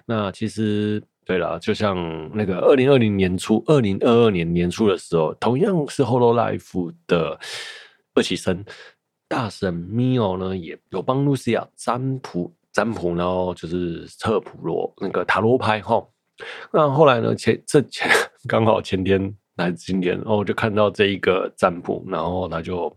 [0.05, 1.97] 那其实对了，就像
[2.33, 7.37] 那个二零二零年初、二零二二年年初的时候，同样是 Hololive 的
[8.13, 8.63] 二期生，
[9.27, 16.01] 大神 Mio 呢也有帮露西亚占卜占卜，然后就是测普罗那个塔罗牌哈。
[16.71, 18.09] 那后来呢，前这前
[18.47, 22.95] 刚好前天来今天，哦，就看到这一个占卜，然后他就。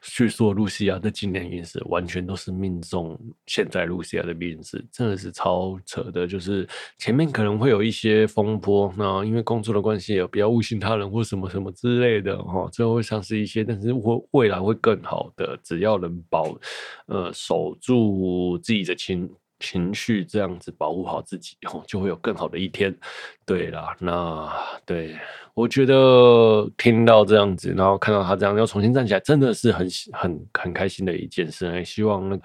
[0.00, 6.26] 据说露西亚的今年运势完全都是命中现在露西亚的运势，真的是超扯的。
[6.26, 12.66] 就是前面可能会有一些风波，那因为工作的关系，也不要误信他人或什么什么之类的哈。
[12.72, 16.58] 最后会丧失一些，但是会未来会更好的，只要能保
[17.04, 19.30] 呃守住自己的情
[19.60, 22.96] 情绪，这样子保护好自己，哦，就会有更好的一天。
[23.44, 24.48] 对啦，那
[24.84, 25.16] 对。
[25.54, 31.66] 我觉得听到这样子，然后看到他这样要重新站起来，真的是很很很开心的一件事。
[31.74, 32.42] 也希望那个，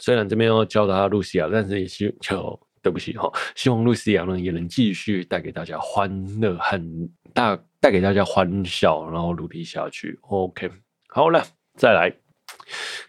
[0.00, 10.18] 虽然这边要教他露西亚，但是也希就对不起哈，希望露西亚呢也能继续带给大家欢乐，很大带给大家欢笑，然后努力下去。
[10.22, 10.68] OK，
[11.06, 11.40] 好了，
[11.76, 12.12] 再来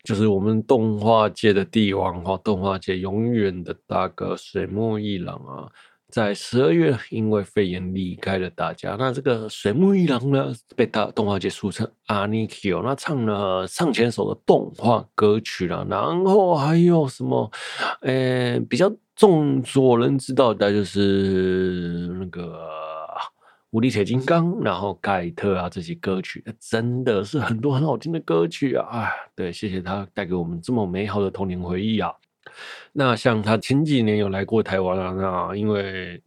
[0.04, 5.68] 就是我们动画界的帝王哈，动画界永远的大哥水木一郎啊。
[6.08, 8.96] 在十二月，因为肺炎离开了大家。
[8.98, 15.86] 那这个水木一郎呢，被大动画界俗称阿尼 Q，那唱了上千首的动画歌曲了。
[15.90, 17.52] 然后还有什么？
[18.00, 22.62] 呃，比较众所人知道的，就是那个
[23.76, 28.88] 无敌铁金刚，然后盖特啊这些歌曲，真的是很多很好听的歌曲啊！
[28.90, 32.10] 哎，对，谢谢他带给我们这么美好的童年回忆啊！
[32.94, 36.24] 那像他前几年有来过台湾啊，那因为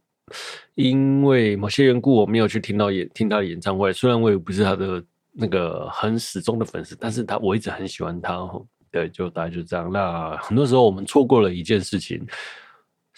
[0.75, 3.91] 因为某些缘故，我没有去听到演听他的演唱会。
[3.91, 8.47] 虽然我也不是他的那个很始终的粉丝，但是他我一直很喜欢他。
[8.91, 9.91] 对，就大概就这样。
[9.91, 12.23] 那很多时候我们错过了一件事情，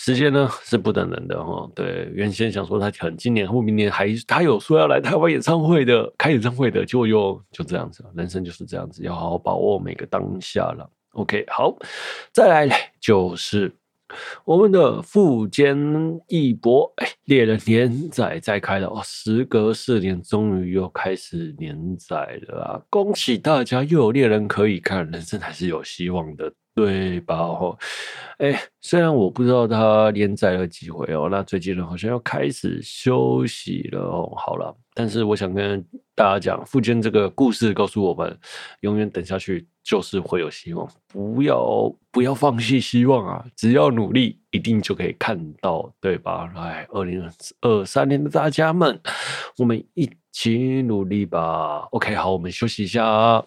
[0.03, 1.69] 时间呢是不等人的哈。
[1.75, 8.03] 对，原先想说他可能今年或明年还他有说要来台湾演唱会的，开演唱会的，就又就这样子。
[8.15, 10.89] 人生就是这样子，要好好把握每个当下了。
[11.11, 11.77] OK，好，
[12.33, 13.71] 再来，就是
[14.45, 15.77] 我们的富坚
[16.27, 22.81] 义博，哎，猎人连载再开了哦，时隔四年，终于又开始连载了啊！
[22.89, 26.53] 恭喜大家，又有猎人可以看，人生还是有希望的。
[26.73, 27.35] 对吧？
[27.35, 27.77] 哦，
[28.37, 34.33] 哎，虽然我不知道他连载了几回哦，那最近呢好像要开始休息了哦。
[34.37, 35.83] 好了，但是我想跟
[36.13, 38.37] 大家讲，富坚这个故事告诉我们，
[38.81, 43.43] 永远等下去就是会有希望，不要不要放弃希望啊！
[43.55, 46.51] 只要努力，一定就可以看到，对吧？
[46.55, 47.27] 来，二零
[47.61, 49.01] 二三年的大家们，
[49.57, 51.87] 我们一起努力吧。
[51.89, 53.43] OK，好，我们休息一下。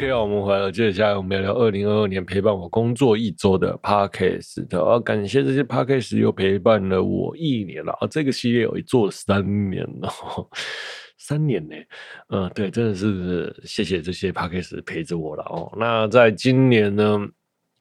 [0.00, 0.72] OK，我们回来了。
[0.72, 8.06] 接下来我们要聊二零二二年陪伴我工作一周的 Podcast 的啊，感谢这些 Podcast 又陪伴了我一年了啊。
[8.10, 10.08] 这个系列我做了三年了，
[11.18, 11.76] 三年呢。
[12.30, 15.70] 嗯，对，真的是谢谢这些 Podcast 陪着我了哦。
[15.78, 17.18] 那在今年呢？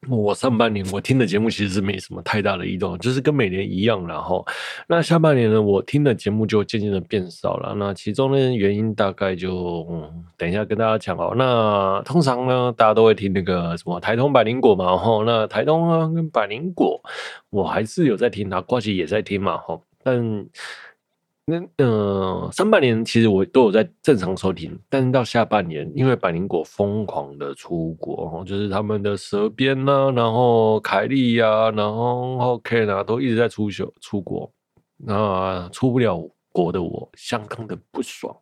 [0.08, 4.08] 我上半年我听的节目其实是没什么太大的异动，就是跟每年一样。
[4.08, 4.46] 然后，
[4.88, 7.76] 那下半年呢，我听的节目就渐渐的变少了。
[7.76, 11.34] 那其中的原因大概就，嗯，等一下跟大家讲哦。
[11.36, 15.26] 那通常呢，大家都会听那个什么台通百灵果嘛，吼。
[15.26, 17.02] 那台通啊跟百灵果，
[17.50, 19.84] 我还是有在听，他呱吉也在听嘛，吼。
[20.02, 20.18] 但
[21.50, 34.52] 那呃，上半年其实我都有在正常收听，但是到下半年，因为百灵果疯狂的出国，就是他们的蛇编呐，然后凯莉呀，然后 OK 啊，都一直在出秀出国，
[34.98, 38.36] 那出不了国的我相当的不爽，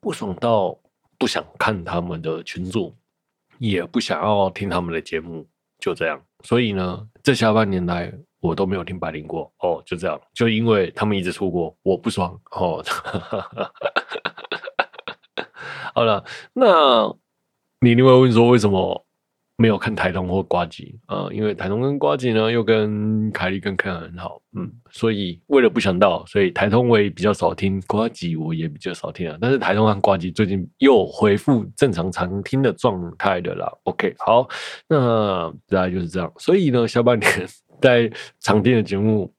[0.00, 0.76] 不爽到
[1.18, 2.92] 不想看他们的群组，
[3.58, 5.46] 也不想要听他们的节目，
[5.78, 6.20] 就这样。
[6.42, 8.12] 所以呢，这下半年来。
[8.46, 12.82] 我都没有听百灵过哦，就这样，就因为他们一直出国，我不爽哦。
[15.94, 17.12] 好了，那
[17.80, 19.04] 你另外问说为什么
[19.56, 21.28] 没有看台东或瓜吉啊？
[21.32, 29.38] 因为台东跟瓜吉呢又跟凯莉跟 Ken 很好，嗯，所以为了不想到，所以台东我也比较少听，瓜吉我也比较少听啊。
[29.40, 33.72] 但是台东和瓜吉最近又恢复正常常听的状态的啦。
[33.84, 34.46] OK，好，
[34.86, 36.30] 那大概就是这样。
[36.36, 37.48] 所以呢，下半年。
[37.80, 38.10] 在
[38.40, 39.32] 常听的节目，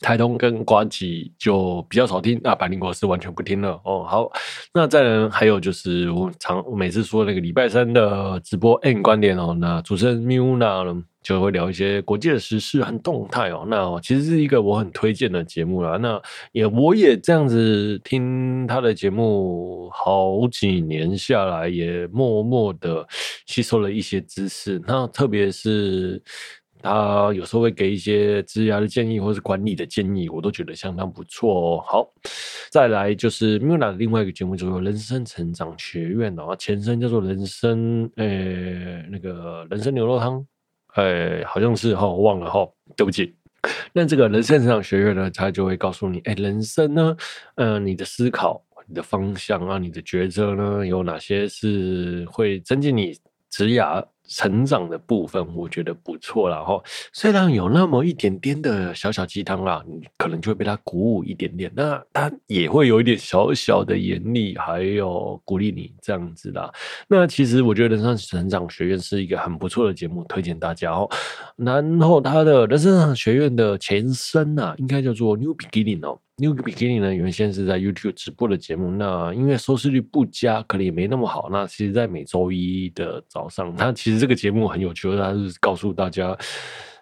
[0.00, 4.04] 台通跟瓜吉就比较少听，那百灵果是完全不听了哦。
[4.04, 4.30] 好，
[4.74, 13.64] 那再来还有就是我常每次说那个礼拜三的直播 N 观点哦，那主持人 Miuna 就会聊一些国际的时事和动态哦。
[13.66, 15.96] 那其实是一个我很推荐的节目啦。
[15.96, 16.20] 那
[16.52, 23.04] 也我也这样子听他的节目好几年下来，也默默的
[23.46, 24.80] 吸收了一些知识。
[24.86, 26.22] 那特别是。
[26.86, 31.84] 他有时候会给一些职涯的建议，或是管理的建议，我都觉得相当不错哦。
[31.84, 32.08] 好，
[32.70, 40.46] 再来就是 Miula 的另外一个节目，叫做人生成长学院哦，前身叫做人生，呃、欸，那个人生牛肉汤，
[40.94, 42.64] 呃、欸，好像是哈，我忘了哈，
[42.96, 43.34] 对不起。
[43.92, 47.16] 那这个人生成长学院呢，他就会告诉你，哎、人生呢，
[47.56, 53.18] 嗯、你的思考、你的方向啊，你的抉择呢，有哪些是会增进你
[53.50, 56.80] 职涯成长的部分，我觉得不错了哈。
[57.12, 61.70] 虽然有那么一点点的小小鸡汤啦，你可能就会被他鼓舞一点点。
[61.74, 66.72] 那他也会有一点小小的严厉，还有鼓励你这样子啦。
[67.08, 71.08] 那其实我觉得人生成长学院是一个很不错的节目，推荐大家哦。
[71.56, 76.20] 然后他的人生成长学院的前身啊，应该叫做 New Beginning 哦。
[76.38, 81.48] New Beginning 呢，原先是在 YouTube 直播的节目，那因为收视率不佳，可能也没那么好。
[81.50, 86.36] 那其实，在每周一的早上，它其实这个节目很有趣，它是告诉大家，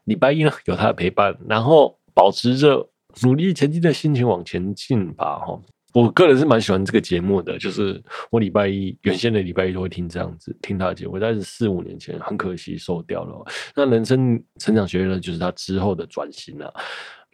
[0.04, 2.88] 礼拜一呢有它的陪伴，然后保持着
[3.22, 5.40] 努力前进的心情往前进吧。
[5.40, 5.60] 哈，
[5.92, 13.44] 我个人是蛮喜欢这个节目的，就是我礼拜一原先的礼拜一都会听这样子听他的节目，但是四五年前很可惜收掉了。
[13.74, 16.72] 那人生成长学院呢，就是他之后的转型了。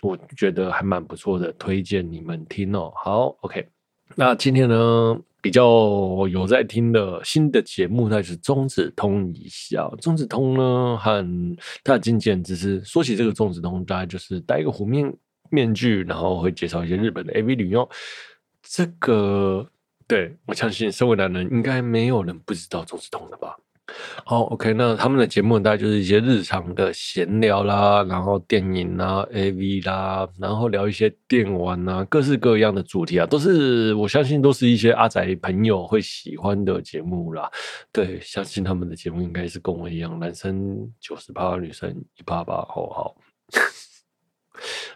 [0.02, 2.92] 我觉得还蛮不错的，推荐你们听哦。
[2.96, 3.66] 好，OK，
[4.14, 9.88] 那今天呢，比较有在听的新的节目，那就是中子通一下。
[10.00, 15.12] 中子通呢，和他的经纪人只是说起这个中子通，大概就是戴一个湖面
[15.50, 17.88] 面具，然后会介绍一些日本的 AV 女优。
[18.62, 19.66] 这个，
[20.06, 23.56] 对，我相信身为男人，应该没有人不知道中子通的吧。
[24.24, 37.50] 好，OK，那他们的节目大概就是一些日常的闲聊啦，然后电影啦、AV 啦，然后聊一些电玩啊，各式各样的主题啊，都是我相信都是一些阿宅朋友会喜欢的节目啦。
[37.92, 43.16] 对，相信他们的节目应该是跟我一样，男生九十八，女生一八八，好好。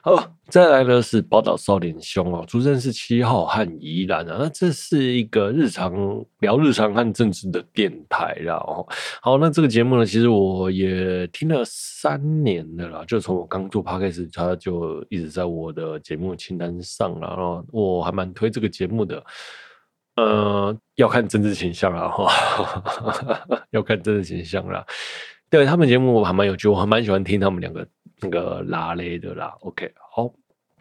[0.02, 5.92] 好，再来呢是宝岛少年兄哦，主持人是七号和宜兰啊，那这是一个日常
[6.40, 8.86] 聊日常和政治的电台啦哦。
[9.22, 19.22] 好，那这个节目呢，其实我也听了三年了啦，就从我刚做 p o d c a s 他就一直在我的节目清单上了，然后我还蛮推这个节目的。
[20.16, 24.86] 呃，要看政治倾向啦哈， 要看政治形象啦。
[25.56, 27.86] 对他们节目我还蛮有趣，我还蛮喜欢听他们两个。
[28.20, 30.32] 那个拉雷的啦，OK，好，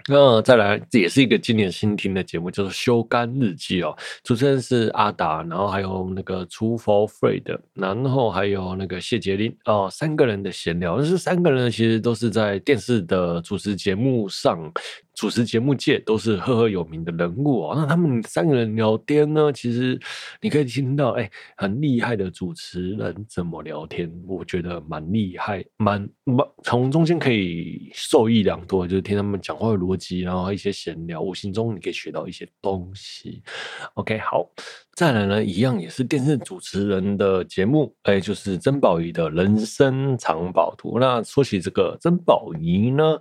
[0.07, 3.93] 那再来，这也是一个今年新听的节目，叫做《修干日记》哦。
[4.23, 10.99] 主持人是阿达，然后还有那个厨佛 Fred，然后还有那个谢杰林哦，三个人的闲聊。
[10.99, 14.71] 就是三个人其实都是在电视的主持节目上。
[15.13, 19.99] 主持节目界都是赫赫有名的人物哦，那他们三个人聊天呢，其实
[20.41, 33.41] 你可以听到，哎，很厉害的主持人怎么聊天，我觉得蛮厉害，蛮蛮从中间可以受益良多，就是听他们讲话的逻辑，然后一些闲聊，无形中你可以学到一些东西。
[33.93, 34.49] OK，好，
[34.95, 40.99] 再来呢，一样也是电视主持人的节目，哎，就是曾宝仪的人生藏宝图。
[40.99, 43.19] 那说起这个曾宝仪呢？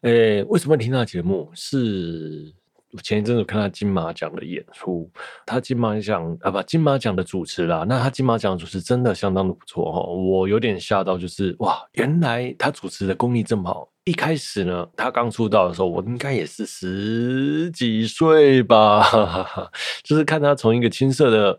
[0.00, 1.48] 诶、为什么听他节目？
[1.54, 2.52] 是
[2.92, 5.10] 我前一阵子看他金马奖的演出，
[5.46, 7.86] 他金马奖啊不，金马奖的主持啦。
[7.88, 13.88] 那他金马奖主持真的相当的不错哈，我有点吓到，就是哇，原来他主持的功力这么好。
[14.04, 19.02] 一开始呢，他刚出道的时候，我应该也是十几岁吧，
[20.04, 21.58] 就是看他从一个青涩的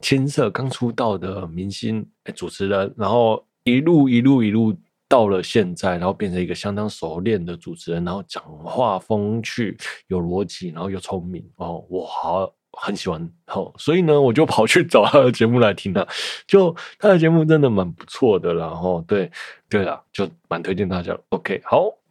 [0.00, 4.74] 青涩刚出道的明星、欸、主持人，然后一路一路一路。
[5.12, 12.50] 到了现在，然后变成一个相当熟练的主持人，然后讲话风趣、有逻辑，然后又聪明哦，我好
[12.80, 16.08] 很喜欢哦，所以呢，我就跑去找他的节目来听他，
[16.46, 19.30] 就他的节目真的蛮不错的，然后对
[19.68, 21.14] 对啊，就蛮推荐大家。
[21.28, 22.01] OK，好。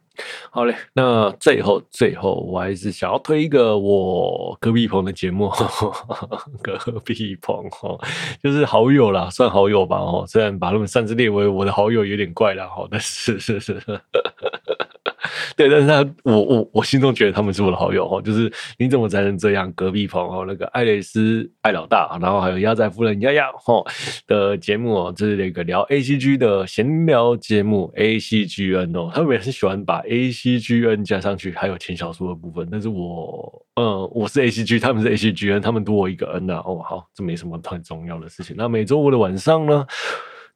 [0.50, 5.50] 好嘞，那最后最后，我还是想要推一个我隔壁棚的节目，
[6.62, 7.98] 隔壁棚哈，
[8.42, 14.00] 就是好友啦，算好友吧哦，虽然把他们擅自列为我的好友有点怪了，哈，但是是是是。
[15.56, 19.70] 对，但是他我我我心中觉得他们是我的好友哈，就是你怎么才能这样？
[19.72, 23.82] 隔壁棚哦，那个爱蕾丝爱老大，然后还有鸭仔夫人丫丫哈
[24.26, 32.68] 的节目哦，这是那个聊 A C G 的闲聊节目 A C G N 哦，他们也很喜欢把 A C G N 加上去，还有轻小说的部分。
[32.70, 36.62] 但是我嗯，我是 A C G，他们是 A C G N，他们多我一个 N 啊。
[36.64, 38.54] 哦，好，这没什么太重要的事情。
[38.58, 39.86] 那每周五的晚上呢？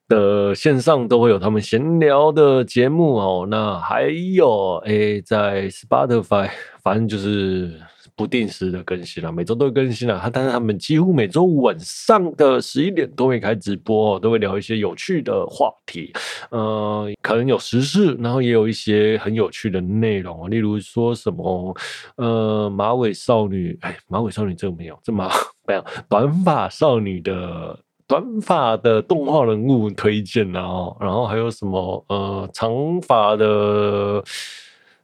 [0.09, 3.47] 的线上都会有他们闲聊的节目哦。
[3.51, 6.51] 那还有诶，在 Spotify，
[6.83, 7.81] 反正就是。
[8.19, 10.19] 不定时的更新了，每周都会更新了。
[10.19, 16.15] 他但是他们几乎每周晚上的十一点都会开直播，都会聊一些有趣的话题。
[16.49, 21.77] 呃，可能有时事，然后也有一些很有趣的内容，例如说什么
[22.17, 25.29] 呃马尾少女，哎，马尾少女这个没有，这马
[25.69, 34.23] 没有短发少女的短发的动画人物推荐，啊然后还有什么呃长发的。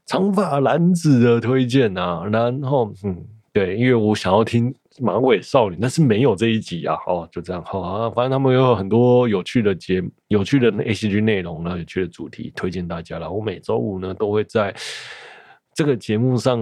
[0.04, 13.30] 长发男子的推荐啊，然后嗯，对，因为我想要听马尾少女，但是没有这一集啊，哦，就这样，好啊，反正他们有很多有趣的节、有趣的 ACG 内容呢，有趣的主题推荐大家了。
[13.30, 14.74] 我每周五呢都会在
[15.72, 16.58] 这个节目上，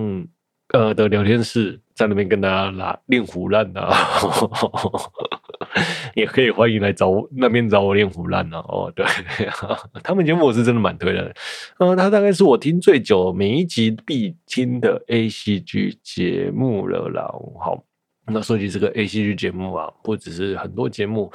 [0.75, 3.91] 呃的聊天室，在那边跟大家拉练胡烂啊。
[6.15, 9.07] 也可以欢迎来找我那边找我练腐烂呢哦，对，
[10.03, 11.35] 他们节目我是真的蛮推的，
[11.79, 17.23] 呃，他大概是我听最久每一集必听的 ACG 节目了啦。
[17.61, 17.83] 好，
[18.27, 21.31] 那说起这个 ACG 节目啊，不只是很多节目。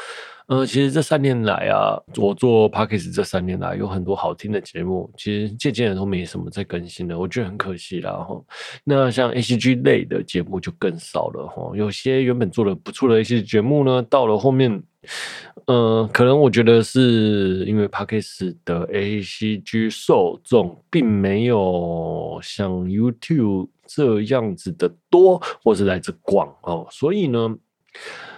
[0.48, 8.40] 呃，其实这三年来啊，我做 Podcast 这三年来有很多好听的节目，其实渐渐的都没什么在更新了，我觉得很可惜啦哈。
[8.84, 14.84] 那像 ACG 类的节目就更少了哈，有些原本做的不错的 ACG 节目呢，到了后面，
[15.66, 27.58] 呃，可能我觉得是因为 Podcast 的 ACG 受众并没有像 YouTube 这样子的多，或是来自广哦，所以呢。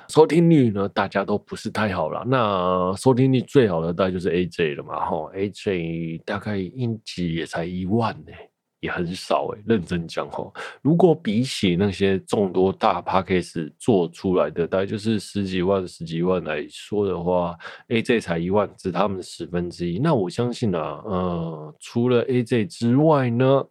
[0.09, 2.23] 收听率呢，大家都不是太好了。
[2.25, 8.31] 那收听率最好的大概就是 AJ 了嘛，吼，AJ 大概一集也才一万呢，
[8.79, 9.59] 也很少诶。
[9.65, 17.57] 认真讲吼，如果比起那些众多大 Podcast 做出来的，大概就是十几万、十几万来说的话
[17.89, 19.99] ，AJ 才一万，只他们十分之一。
[19.99, 23.65] 那我相信啊，呃，除了 AJ 之外呢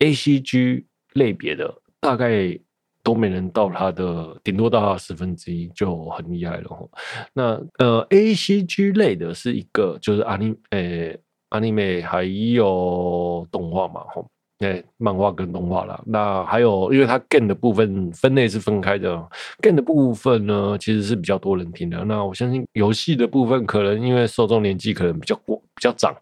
[0.00, 2.58] ，ACG 类别的大概。
[3.06, 6.90] 都没能到他的，顶多到他十分之一就很厉害了。
[7.32, 11.16] 那呃，A C G 类的是一个，就是阿尼诶，
[11.50, 14.28] 阿尼美还有动画嘛，吼，
[14.58, 16.02] 诶，漫画跟动画啦。
[16.04, 19.24] 那还有，因为它 game 的部分分类是分开的
[19.62, 22.04] ，game 的部分呢其实是比较多人听的。
[22.04, 26.12] 那我相信游戏的部分可能因为受众年纪可能比较过比较长，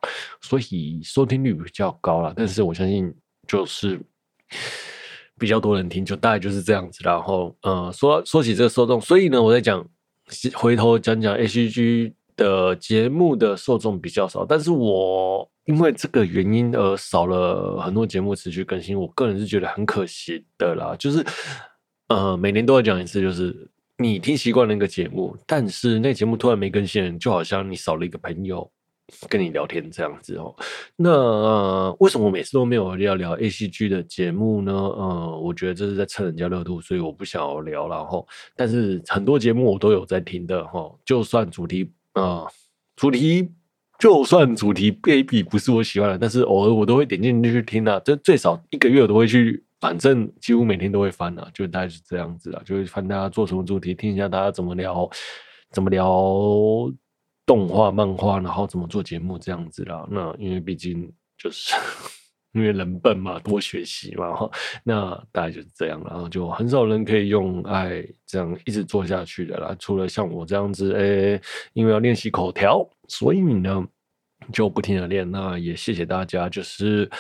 [0.42, 2.34] 所以收听率比较高啦。
[2.36, 3.10] 但是我相信
[3.48, 3.98] 就是。
[5.38, 7.00] 比较多人听，就大概就是这样子。
[7.02, 9.84] 然后，呃，说说起这个受众，所以呢，我在讲，
[10.54, 20.94] 回头讲讲 ACG 的节目的受众比较少，但是我因为这个原因而少了很多节目持续更新，我个人是觉得很可惜的啦。
[20.98, 21.24] 就是，
[22.08, 28.70] 呃，每年都要讲一次，就是你听习惯那个节目，但是那节目突然没更新，就好像你少了一个朋友。
[29.28, 30.54] 跟你聊天这样子哦，
[30.96, 34.72] 那、呃、为什么我每次都没有要聊 ACG 的节目呢？
[34.72, 38.24] 呃，我觉得这是在蹭人家热度，所以我不想要聊了哈。
[38.56, 42.52] 但是很多节目我都有在听的哈，就算主题啊、呃，
[42.96, 43.50] 主题
[43.98, 48.00] 就算主题 baby 不是我喜欢的，但是偶尔我都会点进去听啊。
[48.04, 55.08] 这最少一个月我都会去，反正几乎每天都会翻啊，就大概是这样子啊，就会翻大家做什么主题，听一下大家怎么聊，
[55.72, 56.90] 怎么聊。
[57.46, 60.06] 动画、漫画，然后怎么做节目这样子啦？
[60.10, 61.74] 那因为毕竟就是
[62.52, 64.50] 因为人笨嘛，多学习嘛哈。
[64.82, 69.76] 那大概就是这样，然后就很少人可以用爱这样一直做下去的啦。
[69.78, 71.40] 除了像我这样子，哎、
[71.72, 73.84] 因为要练习口条，所以呢
[74.52, 75.30] 就不停的练。
[75.30, 77.10] 那也谢谢大家，就是。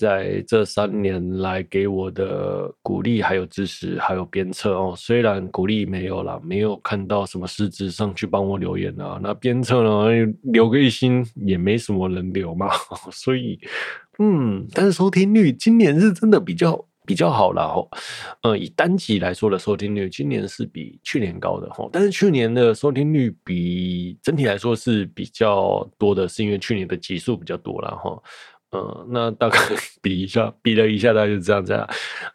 [0.00, 4.94] 在这三年来给我的鼓励，还有支持，还有鞭策哦。
[4.96, 9.20] 虽然鼓励没有啦，没有看到什么实质上去帮我留言啊。
[9.22, 10.08] 那鞭策呢，
[10.44, 12.70] 留个一星也没什么人留嘛。
[13.12, 13.60] 所以，
[14.18, 17.86] 嗯，但是收听率今年是真的比较比较好了哦。
[18.42, 21.86] 呃，以单集来说的收听率，今年是比去年高的哈。
[21.92, 28.18] 但是去年的收听率比整体来说是比较多的，是因为去年的集数比较多了哈。
[28.72, 29.58] 嗯，那大概
[30.00, 31.88] 比一下，比了一下，大概就这样子啊。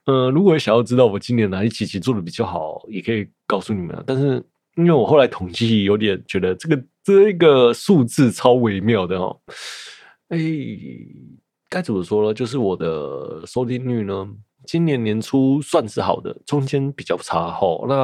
[0.06, 4.04] 嗯，如果想要知道我今年哪一期期做的比较好，也可以告诉你们。
[4.06, 4.44] 但是
[4.76, 9.40] 因为我后来统计，有点觉得这个这个数字超微妙的哦。
[10.28, 10.38] 哎，
[11.70, 12.34] 该怎么说呢？
[12.34, 14.28] 就是我的收听率呢，
[14.66, 17.86] 今年年初算是好的，中间比较差哦。
[17.88, 17.96] 那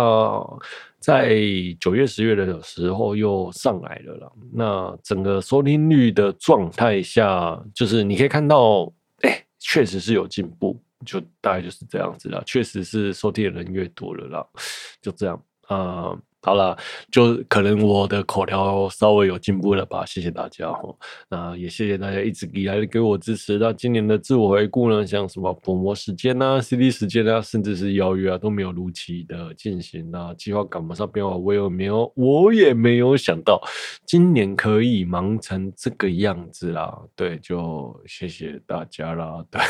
[1.01, 1.35] 在
[1.79, 4.31] 九月、十月的时候又上来了啦。
[4.53, 8.89] 那整个收听率的状态下，就是你可以看到，
[9.23, 12.41] 哎，确实是有进步，就大概就是这样子啦。
[12.45, 14.47] 确实是收听的人越多了啦，
[15.01, 16.15] 就这样啊。
[16.43, 16.75] 好了，
[17.11, 20.95] 就可能我的口条稍微有进步了吧，谢谢大家哈。
[21.29, 23.59] 那也谢谢大家一直以来给我支持。
[23.59, 30.09] 那今年的自我回顾呢，像什么播魔时间啊、CD 时间啊，甚至是邀约啊，都没有如期的进行。
[30.09, 33.61] 那计划赶不上变化，我也没有，我也没有想到
[34.07, 36.99] 今年可以忙成这个样子啦。
[37.15, 39.45] 对，就谢谢大家啦。
[39.51, 39.61] 对。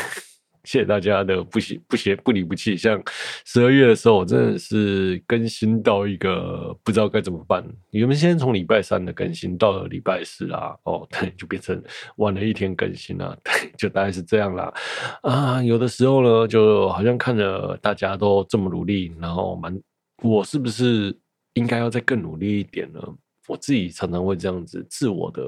[0.64, 2.76] 谢谢大家的不嫌不嫌不离不弃。
[2.76, 3.02] 像
[3.44, 7.64] 十二月的时候，我真的是更新到一个不知道该怎么办。
[7.90, 11.82] 你们先从礼拜三的更新到了礼拜四啊，哦， 对，就变成
[12.16, 14.72] 晚了一天更新了， 对，就大概是这样啦。
[15.22, 19.80] 啊，有的时候呢，就好像看着大家都这么努力，然后蛮，
[20.22, 21.16] 我是不是
[21.54, 23.00] 应该要再更努力一点呢？
[23.48, 25.42] 我自己常常会这样子自我的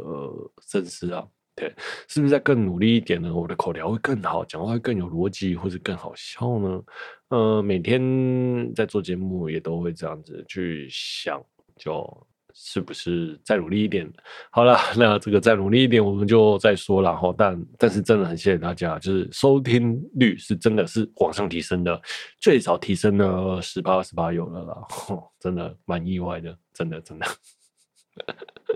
[0.68, 1.24] 深思啊。
[1.56, 1.72] 对，
[2.08, 3.32] 是不是再更努力一点呢？
[3.32, 6.82] 我的口条会更好，讲话会更有逻辑，或者更好笑呢？
[7.28, 11.40] 呃，每天在做节目也都会这样子去想，
[11.76, 14.12] 就是不是再努力一点？
[14.50, 17.32] 好了，那这个再努力一点，我们就再说了哈。
[17.38, 22.02] 但但是真的很谢谢大家，就是收听率是真的是往上提升的，
[22.40, 24.82] 最少提升了十八、十八有了啦，
[25.38, 27.26] 真的蛮意外的，真的真的。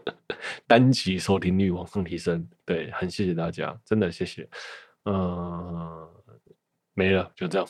[0.67, 4.49] 单集收听率往上提升，对，很谢谢大家，真的谢谢。
[5.05, 6.11] 嗯、呃，
[6.95, 7.67] 没了，就这样。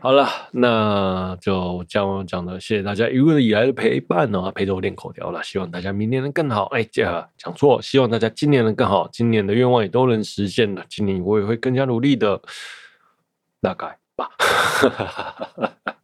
[0.00, 5.42] 好了，那就这样讲的，谢谢大家一路以来的陪伴呢，陪着我练口条了。
[5.44, 6.64] 希望大家明年能更好。
[6.66, 7.02] 哎，这
[7.36, 10.82] 讲错，希望大家今年能更好，今年的愿望也都能实现了。
[10.88, 12.40] 今年我也会更加努力的，
[13.60, 14.30] 大概吧。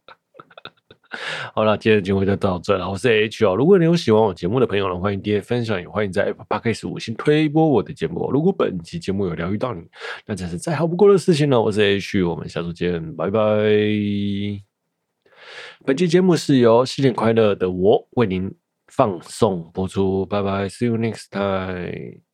[1.53, 2.89] 好了，今天的节目就到这了。
[2.89, 3.55] 我是 H 哦。
[3.55, 8.29] 如果你有喜欢我节目的朋友呢，欢迎点分享，也欢迎在 Apple Podcast 五星推播我的节目。
[8.31, 9.81] 如果本期节目有疗愈到你，
[10.25, 11.61] 那真是再好不过的事情了。
[11.61, 13.39] 我是 H，我们下周见，拜拜。
[15.85, 18.53] 本期节目是由新年快乐的我为您
[18.87, 22.26] 放送播出，拜拜，See you next time。